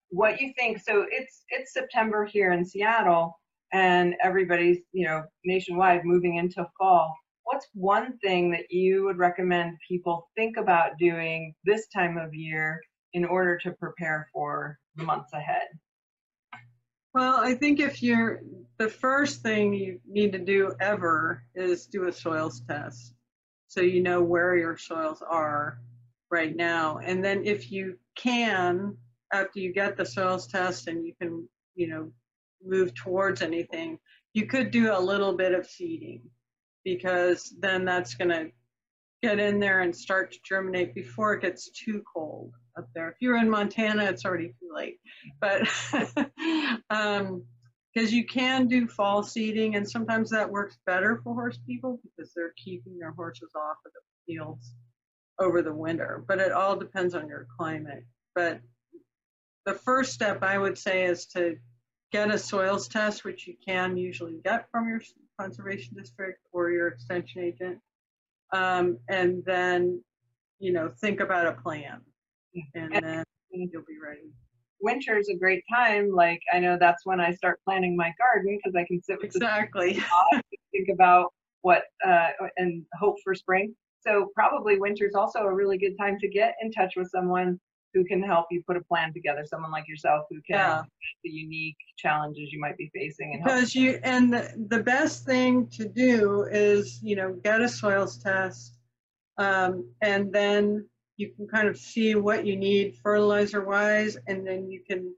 what 0.10 0.40
you 0.40 0.54
think. 0.58 0.80
So 0.80 1.06
it's 1.12 1.44
it's 1.50 1.74
September 1.74 2.26
here 2.26 2.52
in 2.52 2.66
Seattle, 2.66 3.38
and 3.74 4.16
everybody's 4.24 4.80
you 4.94 5.06
know 5.08 5.24
nationwide 5.46 6.06
moving 6.06 6.36
into 6.36 6.66
fall. 6.78 7.14
What's 7.44 7.68
one 7.74 8.18
thing 8.20 8.52
that 8.52 8.70
you 8.70 9.06
would 9.06 9.18
recommend 9.18 9.78
people 9.88 10.30
think 10.36 10.58
about 10.58 10.98
doing 10.98 11.54
this 11.64 11.88
time 11.88 12.18
of 12.18 12.34
year 12.34 12.82
in 13.14 13.26
order 13.26 13.58
to 13.58 13.72
prepare 13.72 14.28
for 14.34 14.80
months 14.96 15.32
ahead? 15.34 15.68
Well, 17.14 17.38
I 17.38 17.56
think 17.56 17.80
if 17.80 18.04
you're 18.04 18.42
the 18.78 18.90
first 18.90 19.42
thing 19.42 19.74
you 19.74 20.00
need 20.08 20.32
to 20.34 20.40
do 20.40 20.74
ever 20.80 21.44
is 21.56 21.88
do 21.88 22.08
a 22.08 22.12
soils 22.12 22.62
test 22.68 23.14
so 23.68 23.82
you 23.82 24.02
know 24.02 24.22
where 24.22 24.56
your 24.56 24.78
soils 24.78 25.22
are 25.28 25.80
right 26.32 26.56
now. 26.56 27.00
And 27.00 27.24
then 27.24 27.46
if 27.46 27.72
you 27.72 27.98
can, 28.16 28.96
after 29.34 29.60
you 29.60 29.74
get 29.74 29.98
the 29.98 30.06
soils 30.06 30.48
test 30.48 30.88
and 30.88 31.06
you 31.06 31.14
can, 31.22 31.48
you 31.76 31.88
know, 31.88 32.12
move 32.66 32.94
towards 32.96 33.42
anything, 33.42 34.00
you 34.34 34.48
could 34.48 34.72
do 34.72 34.96
a 34.96 35.00
little 35.00 35.34
bit 35.34 35.54
of 35.54 35.68
seeding 35.68 36.22
because 36.84 37.54
then 37.60 37.86
that's 37.86 38.16
going 38.16 38.30
to 38.30 38.52
get 39.22 39.40
in 39.40 39.60
there 39.60 39.82
and 39.82 39.96
start 39.96 40.32
to 40.32 40.40
germinate 40.48 40.96
before 40.96 41.34
it 41.34 41.42
gets 41.42 41.70
too 41.72 42.02
cold 42.14 42.54
up 42.78 42.88
there. 42.94 43.10
If 43.10 43.16
you're 43.20 43.38
in 43.38 43.50
Montana, 43.50 44.06
it's 44.06 44.26
already 44.26 44.50
too 44.50 44.70
late. 44.74 45.00
But 45.40 45.68
um, 46.90 47.44
because 47.94 48.14
you 48.14 48.26
can 48.26 48.68
do 48.68 48.88
fall 48.88 49.24
seeding, 49.24 49.76
and 49.76 49.90
sometimes 49.90 50.30
that 50.30 50.50
works 50.50 50.78
better 50.86 51.20
for 51.24 51.34
horse 51.34 51.58
people 51.66 52.00
because 52.04 52.32
they're 52.36 52.54
keeping 52.64 53.00
their 53.00 53.12
horses 53.12 53.50
off 53.56 53.78
of 53.86 53.92
the 53.92 54.34
fields 54.34 54.74
over 55.40 55.62
the 55.62 55.74
winter. 55.74 56.24
But 56.28 56.40
it 56.40 56.52
all 56.52 56.76
depends 56.76 57.16
on 57.16 57.28
your 57.28 57.48
climate. 57.58 58.04
But 58.36 58.62
the 59.66 59.74
first 59.74 60.14
step 60.14 60.44
I 60.44 60.58
would 60.58 60.78
say 60.78 61.06
is 61.06 61.26
to 61.28 61.58
get 62.12 62.32
a 62.32 62.38
soils 62.38 62.88
test, 62.88 63.24
which 63.24 63.48
you 63.48 63.56
can 63.66 63.98
usually 63.98 64.40
get 64.44 64.70
from 64.72 64.88
your 64.88 65.02
conservation 65.40 65.96
district 65.98 66.40
or 66.54 66.70
your 66.70 66.88
extension 66.88 67.42
agent, 67.42 67.80
um, 68.54 68.98
and 69.10 69.44
then 69.46 70.04
you 70.60 70.72
know 70.72 70.90
think 71.02 71.20
about 71.20 71.48
a 71.48 71.54
plan, 71.54 72.02
and 72.76 73.04
then 73.04 73.24
you'll 73.52 73.84
be 73.88 73.98
ready 74.04 74.32
winter 74.80 75.18
is 75.18 75.30
a 75.30 75.36
great 75.36 75.64
time. 75.74 76.12
Like 76.14 76.42
I 76.54 76.60
know 76.60 76.78
that's 76.80 77.06
when 77.06 77.20
I 77.20 77.32
start 77.34 77.60
planning 77.66 77.96
my 77.96 78.14
garden 78.18 78.58
because 78.58 78.76
I 78.76 78.86
can 78.86 79.02
sit 79.02 79.18
with 79.22 79.36
exactly 79.36 79.94
the 79.94 80.42
think 80.72 80.90
about 80.94 81.34
what 81.62 81.84
uh, 82.06 82.30
and 82.58 82.84
hope 83.00 83.16
for 83.24 83.34
spring. 83.36 83.76
So 84.00 84.30
probably 84.36 84.80
winter 84.80 85.06
is 85.06 85.16
also 85.16 85.40
a 85.40 85.54
really 85.54 85.78
good 85.78 85.96
time 86.00 86.18
to 86.20 86.30
get 86.30 86.56
in 86.62 86.72
touch 86.72 86.94
with 86.96 87.10
someone 87.10 87.60
who 87.94 88.06
can 88.06 88.22
help 88.22 88.46
you 88.52 88.62
put 88.68 88.78
a 88.78 88.82
plan 88.82 89.12
together. 89.14 89.44
Someone 89.46 89.72
like 89.72 89.88
yourself 89.88 90.26
who 90.30 90.38
can 90.48 90.58
yeah. 90.58 90.84
the 91.24 91.30
unique 91.30 91.78
challenges 91.98 92.52
you 92.52 92.60
might 92.60 92.78
be 92.78 92.92
facing 92.94 93.34
and 93.34 93.44
because 93.44 93.74
you 93.74 94.00
and 94.04 94.32
the, 94.32 94.68
the 94.70 94.84
best 94.84 95.26
thing 95.26 95.68
to 95.68 95.88
do 95.88 96.44
is 96.52 97.00
you 97.02 97.16
know 97.16 97.34
get 97.44 97.60
a 97.62 97.68
soils 97.68 98.18
test 98.18 98.78
um, 99.40 99.90
and 100.02 100.32
then 100.32 100.86
you 101.18 101.32
can 101.36 101.48
kind 101.48 101.68
of 101.68 101.78
see 101.78 102.16
what 102.16 102.46
you 102.46 102.56
need 102.56 102.96
fertilizer 103.04 103.64
wise 103.64 104.18
and 104.28 104.48
then 104.48 104.70
you 104.70 104.82
can 104.88 105.14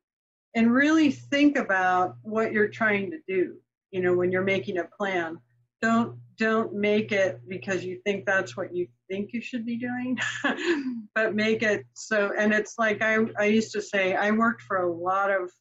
and 0.56 0.74
really 0.74 1.12
think 1.12 1.58
about 1.58 2.16
what 2.24 2.52
you're 2.52 2.70
trying 2.70 3.12
to 3.12 3.20
do 3.28 3.56
you 3.92 4.02
know 4.02 4.14
when 4.14 4.32
you're 4.32 4.44
making 4.44 4.78
a 4.78 4.84
plan. 4.84 5.38
Don't 5.82 6.20
don't 6.38 6.74
make 6.74 7.12
it 7.12 7.40
because 7.48 7.84
you 7.84 8.00
think 8.06 8.26
that's 8.26 8.56
what 8.56 8.76
you 8.76 8.88
think 9.10 9.32
you 9.34 9.42
should 9.42 9.66
be 9.66 9.78
doing 9.78 10.18
but 11.16 11.36
make 11.36 11.64
it 11.64 11.86
so 11.94 12.32
and 12.38 12.54
it's 12.54 12.76
like 12.78 13.02
I, 13.02 13.18
I 13.38 13.46
used 13.46 13.74
to 13.74 13.82
say 13.82 14.16
i 14.16 14.32
worked 14.32 14.62
for 14.62 14.78
a 14.78 14.94
lot 14.94 15.32
of 15.32 15.52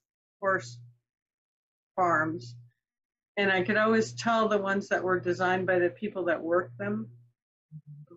horse 0.40 0.78
farms 1.96 2.54
and 3.36 3.50
i 3.50 3.62
could 3.62 3.76
always 3.76 4.12
tell 4.12 4.48
the 4.48 4.58
ones 4.58 4.88
that 4.88 5.02
were 5.02 5.18
designed 5.18 5.66
by 5.66 5.80
the 5.80 5.90
people 5.90 6.24
that 6.26 6.40
worked 6.40 6.78
them 6.78 7.08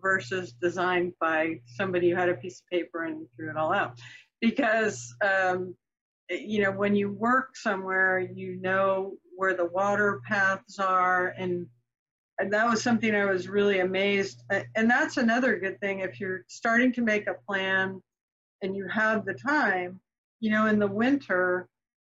versus 0.02 0.52
designed 0.60 1.12
by 1.20 1.60
somebody 1.76 2.10
who 2.10 2.16
had 2.16 2.28
a 2.28 2.34
piece 2.34 2.60
of 2.60 2.66
paper 2.66 3.04
and 3.04 3.26
threw 3.34 3.48
it 3.48 3.56
all 3.56 3.72
out. 3.72 3.98
Because, 4.40 5.14
um, 5.24 5.74
you 6.28 6.62
know, 6.62 6.72
when 6.72 6.96
you 6.96 7.12
work 7.12 7.56
somewhere, 7.56 8.18
you 8.18 8.60
know 8.60 9.14
where 9.36 9.54
the 9.54 9.66
water 9.66 10.20
paths 10.26 10.78
are. 10.78 11.28
And, 11.38 11.66
and 12.38 12.52
that 12.52 12.68
was 12.68 12.82
something 12.82 13.14
I 13.14 13.26
was 13.26 13.48
really 13.48 13.80
amazed. 13.80 14.42
And 14.74 14.90
that's 14.90 15.16
another 15.16 15.58
good 15.58 15.80
thing 15.80 16.00
if 16.00 16.18
you're 16.18 16.44
starting 16.48 16.92
to 16.94 17.02
make 17.02 17.28
a 17.28 17.34
plan 17.46 18.02
and 18.62 18.76
you 18.76 18.88
have 18.88 19.24
the 19.24 19.34
time, 19.34 20.00
you 20.40 20.50
know, 20.50 20.66
in 20.66 20.78
the 20.78 20.88
winter, 20.88 21.68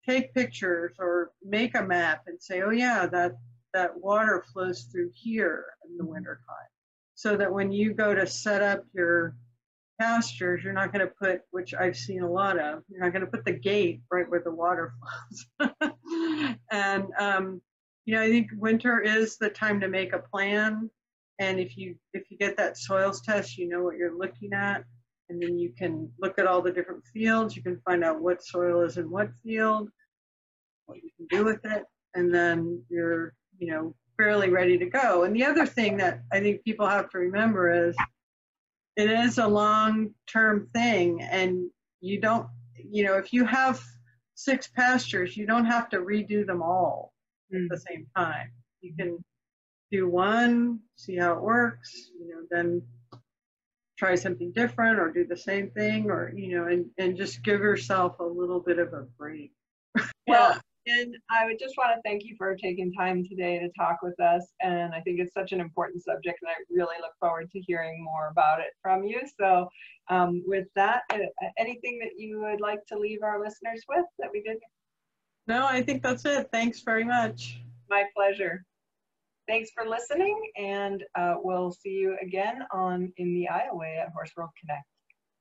take 0.08 0.32
pictures 0.34 0.94
or 0.98 1.32
make 1.44 1.74
a 1.74 1.82
map 1.82 2.22
and 2.26 2.40
say, 2.40 2.62
oh, 2.62 2.70
yeah, 2.70 3.06
that, 3.06 3.32
that 3.74 3.98
water 4.00 4.44
flows 4.52 4.82
through 4.84 5.10
here 5.14 5.66
in 5.88 5.96
the 5.96 6.04
winter 6.04 6.40
time 6.48 6.68
so 7.20 7.36
that 7.36 7.52
when 7.52 7.70
you 7.70 7.92
go 7.92 8.14
to 8.14 8.26
set 8.26 8.62
up 8.62 8.82
your 8.94 9.36
pastures, 10.00 10.64
you're 10.64 10.72
not 10.72 10.90
going 10.90 11.06
to 11.06 11.12
put, 11.20 11.42
which 11.50 11.74
I've 11.74 11.98
seen 11.98 12.22
a 12.22 12.30
lot 12.30 12.58
of, 12.58 12.82
you're 12.88 13.04
not 13.04 13.12
going 13.12 13.26
to 13.26 13.30
put 13.30 13.44
the 13.44 13.52
gate 13.52 14.00
right 14.10 14.24
where 14.26 14.40
the 14.40 14.50
water 14.50 14.94
flows. 15.60 16.54
and, 16.72 17.08
um, 17.18 17.60
you 18.06 18.14
know, 18.14 18.22
I 18.22 18.30
think 18.30 18.48
winter 18.56 19.02
is 19.02 19.36
the 19.36 19.50
time 19.50 19.80
to 19.80 19.88
make 19.88 20.14
a 20.14 20.18
plan. 20.18 20.88
And 21.38 21.60
if 21.60 21.76
you 21.76 21.94
if 22.14 22.30
you 22.30 22.38
get 22.38 22.56
that 22.56 22.78
soils 22.78 23.20
test, 23.20 23.58
you 23.58 23.68
know 23.68 23.82
what 23.82 23.96
you're 23.96 24.16
looking 24.16 24.54
at, 24.54 24.84
and 25.28 25.42
then 25.42 25.58
you 25.58 25.72
can 25.76 26.10
look 26.18 26.38
at 26.38 26.46
all 26.46 26.62
the 26.62 26.72
different 26.72 27.04
fields. 27.12 27.54
You 27.54 27.62
can 27.62 27.80
find 27.84 28.02
out 28.02 28.20
what 28.20 28.42
soil 28.42 28.80
is 28.82 28.96
in 28.96 29.10
what 29.10 29.30
field, 29.42 29.90
what 30.86 31.02
you 31.02 31.10
can 31.16 31.26
do 31.28 31.44
with 31.44 31.64
it, 31.64 31.84
and 32.14 32.34
then 32.34 32.82
you're 32.88 33.34
you 33.58 33.72
know 33.72 33.94
fairly 34.20 34.50
ready 34.50 34.76
to 34.76 34.86
go. 34.86 35.24
And 35.24 35.34
the 35.34 35.44
other 35.44 35.64
thing 35.64 35.96
that 35.98 36.22
I 36.30 36.40
think 36.40 36.62
people 36.62 36.86
have 36.86 37.08
to 37.10 37.18
remember 37.18 37.88
is 37.88 37.96
it 38.96 39.10
is 39.10 39.38
a 39.38 39.46
long 39.46 40.10
term 40.30 40.68
thing 40.74 41.22
and 41.22 41.70
you 42.00 42.20
don't 42.20 42.46
you 42.74 43.04
know 43.04 43.14
if 43.14 43.32
you 43.32 43.44
have 43.44 43.80
six 44.34 44.68
pastures 44.68 45.36
you 45.36 45.46
don't 45.46 45.66
have 45.66 45.88
to 45.90 45.98
redo 45.98 46.46
them 46.46 46.62
all 46.62 47.12
mm. 47.54 47.64
at 47.64 47.70
the 47.70 47.80
same 47.88 48.06
time 48.16 48.50
you 48.80 48.92
can 48.98 49.22
do 49.90 50.08
one 50.08 50.80
see 50.96 51.16
how 51.16 51.32
it 51.34 51.42
works 51.42 52.10
you 52.18 52.28
know 52.28 52.42
then 52.50 52.82
try 53.98 54.14
something 54.14 54.50
different 54.52 54.98
or 54.98 55.10
do 55.10 55.26
the 55.26 55.36
same 55.36 55.70
thing 55.70 56.10
or 56.10 56.32
you 56.34 56.56
know 56.56 56.66
and, 56.66 56.86
and 56.98 57.16
just 57.16 57.42
give 57.42 57.60
yourself 57.60 58.18
a 58.18 58.24
little 58.24 58.60
bit 58.60 58.78
of 58.78 58.92
a 58.92 59.02
break 59.18 59.52
well 60.26 60.58
and 60.90 61.16
I 61.30 61.46
would 61.46 61.58
just 61.58 61.76
want 61.76 61.94
to 61.94 62.02
thank 62.02 62.24
you 62.24 62.34
for 62.36 62.54
taking 62.56 62.92
time 62.92 63.24
today 63.24 63.58
to 63.58 63.68
talk 63.78 63.98
with 64.02 64.18
us. 64.20 64.46
And 64.60 64.94
I 64.94 65.00
think 65.00 65.20
it's 65.20 65.32
such 65.32 65.52
an 65.52 65.60
important 65.60 66.02
subject, 66.02 66.38
and 66.42 66.50
I 66.50 66.54
really 66.70 66.96
look 67.00 67.12
forward 67.20 67.50
to 67.50 67.60
hearing 67.60 68.02
more 68.02 68.28
about 68.28 68.60
it 68.60 68.72
from 68.82 69.04
you. 69.04 69.20
So, 69.38 69.68
um, 70.08 70.42
with 70.46 70.66
that, 70.74 71.02
uh, 71.12 71.18
anything 71.58 71.98
that 72.00 72.18
you 72.18 72.40
would 72.40 72.60
like 72.60 72.84
to 72.86 72.98
leave 72.98 73.22
our 73.22 73.40
listeners 73.40 73.84
with 73.88 74.04
that 74.18 74.30
we 74.32 74.42
didn't? 74.42 74.62
No, 75.46 75.66
I 75.66 75.82
think 75.82 76.02
that's 76.02 76.24
it. 76.24 76.48
Thanks 76.52 76.80
very 76.80 77.04
much. 77.04 77.60
My 77.88 78.04
pleasure. 78.16 78.64
Thanks 79.48 79.70
for 79.74 79.88
listening, 79.88 80.40
and 80.56 81.02
uh, 81.16 81.34
we'll 81.42 81.72
see 81.72 81.90
you 81.90 82.16
again 82.22 82.62
on 82.72 83.12
In 83.16 83.34
the 83.34 83.48
Aisleways 83.50 84.00
at 84.00 84.12
Horse 84.12 84.30
World 84.36 84.50
Connect. 84.60 84.84